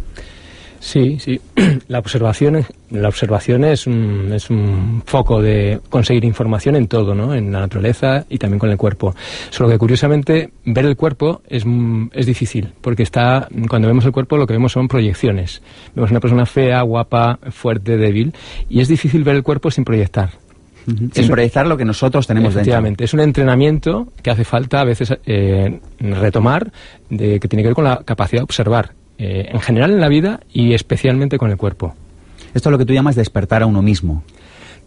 [0.80, 1.40] Sí, sí.
[1.88, 7.14] La observación, es- la observación es, un, es un foco de conseguir información en todo,
[7.14, 7.34] ¿no?
[7.34, 9.14] En la naturaleza y también con el cuerpo.
[9.50, 11.64] Solo que curiosamente ver el cuerpo es,
[12.12, 15.62] es difícil, porque está cuando vemos el cuerpo lo que vemos son proyecciones.
[15.94, 18.32] Vemos una persona fea, guapa, fuerte, débil,
[18.70, 20.30] y es difícil ver el cuerpo sin proyectar.
[20.86, 22.60] Sin Es- proyectar lo que nosotros tenemos dentro.
[22.62, 26.72] Efectivamente, es un entrenamiento que hace falta a veces eh, retomar,
[27.10, 30.08] de, que tiene que ver con la capacidad de observar, eh, en general en la
[30.08, 31.94] vida y especialmente con el cuerpo.
[32.54, 34.22] Esto es lo que tú llamas despertar a uno mismo.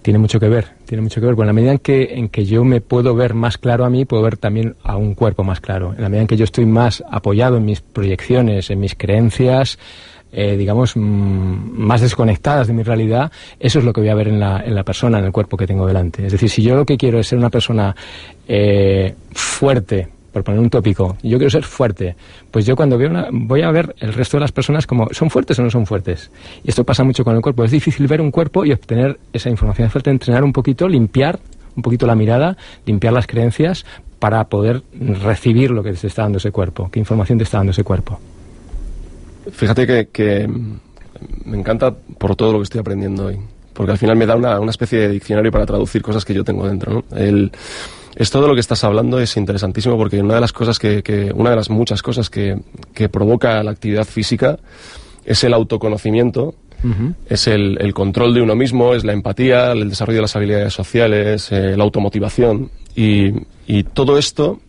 [0.02, 1.36] Tiene mucho que ver, tiene mucho que ver.
[1.36, 4.06] Con la medida en que, en que yo me puedo ver más claro a mí,
[4.06, 5.94] puedo ver también a un cuerpo más claro.
[5.96, 9.78] En la medida en que yo estoy más apoyado en mis proyecciones, en mis creencias,
[10.32, 14.30] eh, digamos, mm, más desconectadas de mi realidad, eso es lo que voy a ver
[14.30, 16.26] en la, en la persona, en el cuerpo que tengo delante.
[16.26, 17.96] Es decir, si yo lo que quiero es ser una persona
[18.48, 22.16] eh, fuerte, por poner un tópico, yo quiero ser fuerte,
[22.50, 25.30] pues yo cuando veo una, voy a ver el resto de las personas como, ¿son
[25.30, 26.32] fuertes o no son fuertes?
[26.64, 27.64] Y esto pasa mucho con el cuerpo.
[27.64, 29.88] Es difícil ver un cuerpo y obtener esa información.
[29.88, 31.40] Es fuerte entrenar un poquito, limpiar
[31.76, 33.86] un poquito la mirada, limpiar las creencias
[34.20, 34.84] para poder
[35.24, 38.20] recibir lo que te está dando ese cuerpo, qué información te está dando ese cuerpo.
[39.52, 40.48] Fíjate que, que
[41.46, 43.40] me encanta por todo lo que estoy aprendiendo hoy,
[43.74, 46.44] porque al final me da una, una especie de diccionario para traducir cosas que yo
[46.44, 46.94] tengo dentro.
[46.94, 47.18] ¿no?
[47.18, 47.52] El,
[48.16, 51.32] esto de lo que estás hablando es interesantísimo porque una de las cosas que, que-
[51.34, 52.58] una de las muchas cosas que,
[52.94, 54.58] que provoca la actividad física
[55.26, 56.56] es el autoconocimiento,
[57.30, 60.74] es el, el control de uno mismo, es la empatía, el desarrollo de las habilidades
[60.74, 63.32] sociales, eh, la automotivación y,
[63.68, 64.60] y todo esto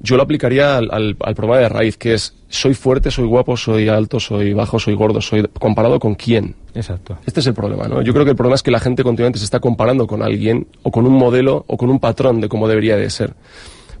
[0.00, 3.56] yo lo aplicaría al, al- al problema de raíz, que es soy fuerte, soy guapo,
[3.56, 6.54] soy alto, soy bajo, soy gordo, soy comparado con quién.
[6.74, 7.16] Exacto.
[7.26, 8.02] Este es el problema, ¿no?
[8.02, 10.66] Yo creo que el problema es que la gente continuamente se está comparando con alguien
[10.82, 13.34] o con un modelo o con un patrón de cómo debería de ser.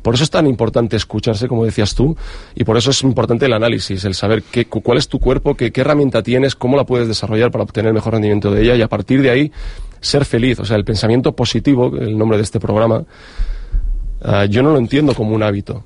[0.02, 2.14] Por eso es tan importante escucharse, como decías tú,
[2.54, 5.54] y por eso es importante el análisis, el saber qué, cu- cuál es tu cuerpo,
[5.54, 8.74] qué, qué herramienta tienes, cómo la puedes desarrollar para obtener el mejor rendimiento de ella
[8.76, 9.52] y a partir de ahí
[10.02, 10.60] ser feliz.
[10.60, 13.04] O sea, el pensamiento positivo, el nombre de este programa,
[14.24, 15.84] ah, yo no lo entiendo como un hábito.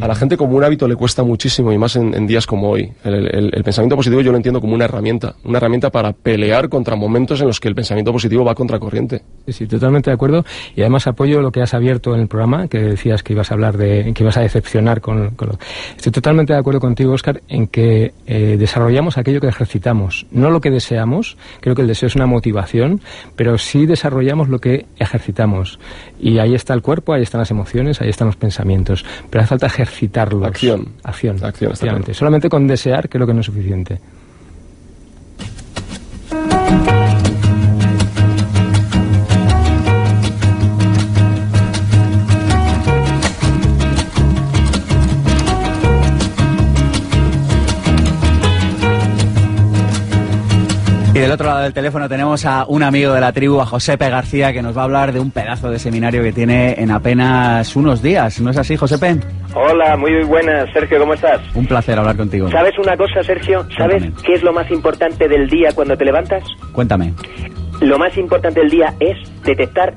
[0.00, 2.70] A la gente como un hábito le cuesta muchísimo y más en, en días como
[2.70, 2.92] hoy.
[3.04, 6.68] El, el- el pensamiento positivo yo lo entiendo como una herramienta, una herramienta para pelear
[6.68, 9.22] contra momentos en los que el pensamiento positivo va contra corriente.
[9.46, 10.44] Sí, sí, totalmente de acuerdo.
[10.74, 13.54] Y además apoyo lo que has abierto en el programa, que decías que ibas a
[13.54, 15.58] hablar de, que ibas a decepcionar con, con lo-
[15.96, 20.60] Estoy totalmente de acuerdo contigo, Oscar, en que eh, desarrollamos aquello que ejercitamos, no lo
[20.60, 21.36] que deseamos.
[21.60, 23.00] Creo que el deseo es una motivación,
[23.36, 25.78] pero sí desarrollamos lo que ejercitamos.
[26.20, 29.04] Y ahí está el cuerpo, ahí están las emociones, ahí están los pensamientos.
[29.30, 30.44] Pero hace falta ejercitarlos.
[30.44, 30.88] Acción.
[31.02, 31.42] Acción.
[31.42, 32.14] Acción, claro.
[32.14, 34.00] Solamente con desear creo que no es suficiente.
[51.16, 54.10] Y del otro lado del teléfono tenemos a un amigo de la tribu, a Josepe
[54.10, 57.74] García, que nos va a hablar de un pedazo de seminario que tiene en apenas
[57.74, 58.38] unos días.
[58.38, 59.16] ¿No es así, Josepe?
[59.54, 61.40] Hola, muy buenas, Sergio, ¿cómo estás?
[61.54, 62.50] Un placer hablar contigo.
[62.50, 63.66] ¿Sabes una cosa, Sergio?
[63.78, 64.26] ¿Sabes Cuéntame.
[64.26, 66.44] qué es lo más importante del día cuando te levantas?
[66.72, 67.14] Cuéntame.
[67.80, 69.94] Lo más importante del día es detectar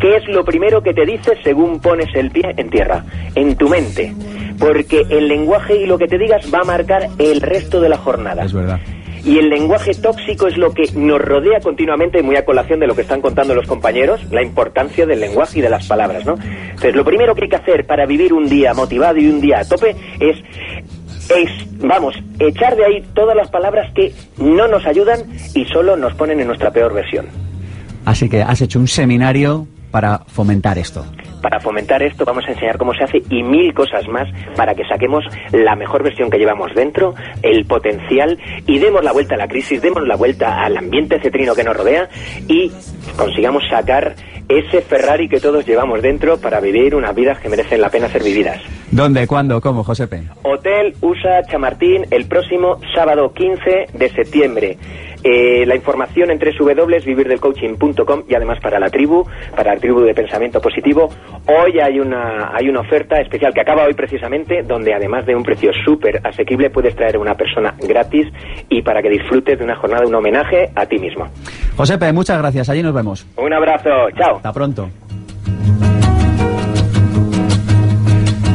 [0.00, 3.04] qué es lo primero que te dices según pones el pie en tierra,
[3.34, 4.14] en tu mente.
[4.58, 7.98] Porque el lenguaje y lo que te digas va a marcar el resto de la
[7.98, 8.42] jornada.
[8.42, 8.80] Es verdad.
[9.24, 12.94] Y el lenguaje tóxico es lo que nos rodea continuamente, muy a colación de lo
[12.94, 16.34] que están contando los compañeros, la importancia del lenguaje y de las palabras, ¿no?
[16.34, 19.60] Entonces, lo primero que hay que hacer para vivir un día motivado y un día
[19.60, 20.36] a tope es,
[21.78, 25.20] vamos, echar de ahí todas las palabras que no nos ayudan
[25.54, 27.26] y solo nos ponen en nuestra peor versión.
[28.04, 31.06] Así que has hecho un seminario para fomentar esto.
[31.42, 34.84] Para fomentar esto vamos a enseñar cómo se hace y mil cosas más para que
[34.84, 39.48] saquemos la mejor versión que llevamos dentro, el potencial y demos la vuelta a la
[39.48, 42.08] crisis, demos la vuelta al ambiente cetrino que nos rodea
[42.48, 42.70] y
[43.16, 44.14] consigamos sacar
[44.48, 48.22] ese Ferrari que todos llevamos dentro para vivir unas vidas que merecen la pena ser
[48.22, 48.60] vividas.
[48.90, 50.24] ¿Dónde, cuándo, cómo, Josepe?
[50.42, 54.76] Hotel USA Chamartín el próximo sábado 15 de septiembre.
[55.24, 60.60] Eh, la información en www.vivirdelcoaching.com y además para la tribu, para la tribu de pensamiento
[60.60, 61.08] positivo.
[61.46, 65.42] Hoy hay una, hay una oferta especial que acaba hoy precisamente, donde además de un
[65.42, 68.26] precio súper asequible puedes traer a una persona gratis
[68.68, 71.28] y para que disfrutes de una jornada, un homenaje a ti mismo.
[71.76, 72.68] Josepe, muchas gracias.
[72.68, 73.26] Allí nos vemos.
[73.36, 74.36] Un abrazo, chao.
[74.36, 74.88] Hasta pronto.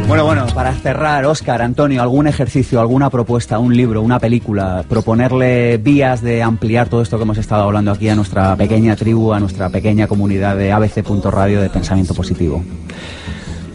[0.08, 5.78] Bueno, bueno, para cerrar, Óscar, Antonio, algún ejercicio, alguna propuesta, un libro, una película, proponerle
[5.78, 9.40] vías de ampliar todo esto que hemos estado hablando aquí a nuestra pequeña tribu, a
[9.42, 12.64] nuestra pequeña comunidad de abc.radio de pensamiento positivo.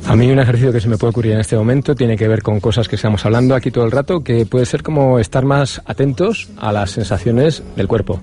[0.07, 2.43] A mí un ejercicio que se me puede ocurrir en este momento tiene que ver
[2.43, 5.83] con cosas que estamos hablando aquí todo el rato, que puede ser como estar más
[5.85, 8.21] atentos a las sensaciones del cuerpo.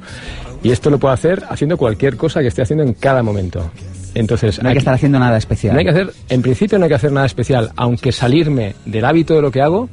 [0.63, 3.69] Y esto lo puedo hacer haciendo cualquier cosa que esté haciendo en cada momento.
[4.19, 5.73] Entonces, no hay que estar haciendo nada especial.
[5.73, 9.05] No hay que hacer, en principio no hay que hacer nada especial, aunque salirme del
[9.05, 9.87] hábito de lo que hago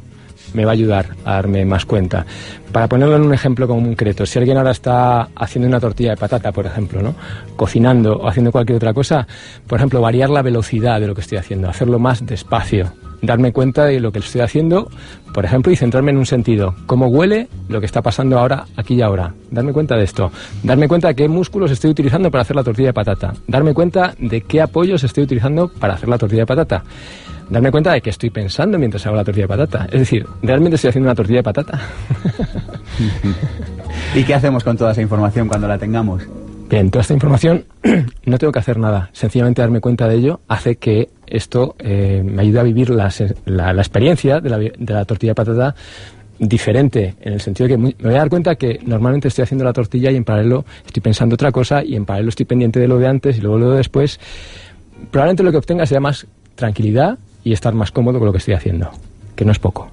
[0.52, 2.26] me va a ayudar a darme más cuenta.
[2.72, 6.50] Para ponerlo en un ejemplo concreto, si alguien ahora está haciendo una tortilla de patata,
[6.50, 7.14] por ejemplo, ¿no?
[7.54, 9.26] cocinando o haciendo cualquier otra cosa,
[9.66, 12.92] por ejemplo, variar la velocidad de lo que estoy haciendo, hacerlo más despacio,
[13.22, 14.90] darme cuenta de lo que estoy haciendo,
[15.32, 16.74] por ejemplo, y centrarme en un sentido.
[16.86, 19.34] ¿Cómo huele lo que está pasando ahora, aquí y ahora?
[19.50, 20.30] Darme cuenta de esto.
[20.62, 23.34] Darme cuenta de qué músculos estoy utilizando para hacer la tortilla de patata.
[23.46, 26.84] Darme cuenta de qué apoyos estoy utilizando para hacer la tortilla de patata.
[27.48, 29.86] Darme cuenta de qué estoy pensando mientras hago la tortilla de patata.
[29.86, 31.78] Es decir, ¿realmente estoy haciendo una tortilla de patata?
[34.14, 36.22] ¿Y qué hacemos con toda esa información cuando la tengamos?
[36.68, 37.64] Bien, toda esta información
[38.24, 39.10] no tengo que hacer nada.
[39.12, 43.12] Sencillamente darme cuenta de ello hace que esto eh, me ayude a vivir la,
[43.44, 45.74] la, experiencia de la, de la, tortilla de patata
[46.38, 49.64] diferente, en el sentido de que me voy a dar cuenta que normalmente estoy haciendo
[49.64, 52.88] la tortilla y en paralelo estoy pensando otra cosa y en paralelo estoy pendiente de
[52.88, 54.20] lo de antes y luego lo de después.
[55.10, 58.54] Probablemente lo que obtenga sea más tranquilidad y estar más cómodo con lo que estoy
[58.54, 58.90] haciendo,
[59.34, 59.90] que no es poco.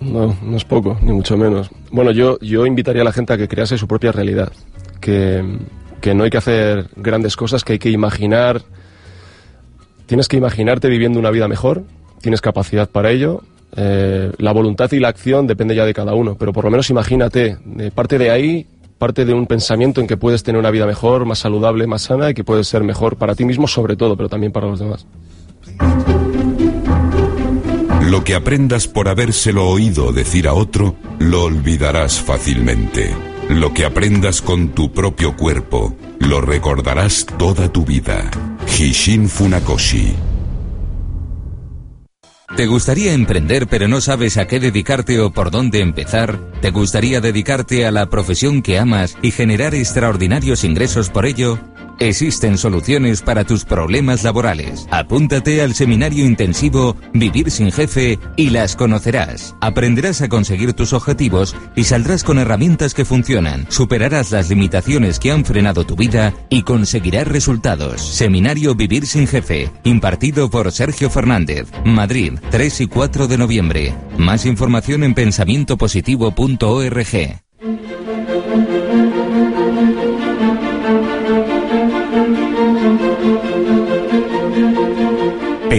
[0.00, 1.70] No, no es poco, ni mucho menos.
[1.90, 4.52] Bueno, yo, yo invitaría a la gente a que crease su propia realidad,
[5.00, 5.44] que,
[6.00, 8.62] que no hay que hacer grandes cosas, que hay que imaginar.
[10.08, 11.84] Tienes que imaginarte viviendo una vida mejor,
[12.22, 13.42] tienes capacidad para ello.
[13.76, 16.88] Eh, la voluntad y la acción depende ya de cada uno, pero por lo menos
[16.88, 20.86] imagínate, de parte de ahí, parte de un pensamiento en que puedes tener una vida
[20.86, 24.16] mejor, más saludable, más sana y que puedes ser mejor para ti mismo sobre todo,
[24.16, 25.06] pero también para los demás.
[28.10, 33.27] Lo que aprendas por habérselo oído decir a otro, lo olvidarás fácilmente.
[33.48, 38.30] Lo que aprendas con tu propio cuerpo, lo recordarás toda tu vida.
[38.66, 40.14] Hishin Funakoshi.
[42.56, 46.38] ¿Te gustaría emprender pero no sabes a qué dedicarte o por dónde empezar?
[46.60, 51.58] ¿Te gustaría dedicarte a la profesión que amas y generar extraordinarios ingresos por ello?
[52.00, 54.86] Existen soluciones para tus problemas laborales.
[54.90, 59.56] Apúntate al seminario intensivo Vivir sin jefe y las conocerás.
[59.60, 63.66] Aprenderás a conseguir tus objetivos y saldrás con herramientas que funcionan.
[63.68, 68.00] Superarás las limitaciones que han frenado tu vida y conseguirás resultados.
[68.00, 73.92] Seminario Vivir sin jefe, impartido por Sergio Fernández, Madrid, 3 y 4 de noviembre.
[74.16, 77.40] Más información en pensamientopositivo.org.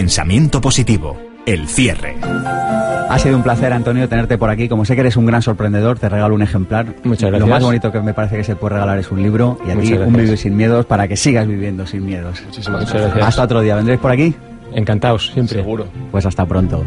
[0.00, 2.16] Pensamiento positivo, el cierre.
[2.22, 4.66] Ha sido un placer, Antonio, tenerte por aquí.
[4.66, 6.86] Como sé que eres un gran sorprendedor, te regalo un ejemplar.
[7.04, 7.40] Muchas gracias.
[7.40, 9.78] Lo más bonito que me parece que se puede regalar es un libro y a
[9.78, 12.42] ti un Vivir sin miedos para que sigas viviendo sin miedos.
[12.46, 13.26] Muchísimas gracias.
[13.26, 13.74] Hasta otro día.
[13.74, 14.34] ¿Vendréis por aquí?
[14.72, 15.56] Encantados, siempre.
[15.56, 15.84] Seguro.
[16.10, 16.82] Pues hasta pronto.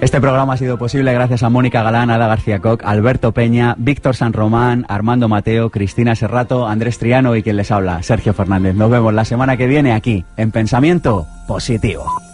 [0.00, 4.16] Este programa ha sido posible gracias a Mónica Galán, Ada García Coc, Alberto Peña, Víctor
[4.16, 8.74] San Román, Armando Mateo, Cristina Serrato, Andrés Triano y quien les habla, Sergio Fernández.
[8.74, 12.31] Nos vemos la semana que viene aquí, en Pensamiento Positivo.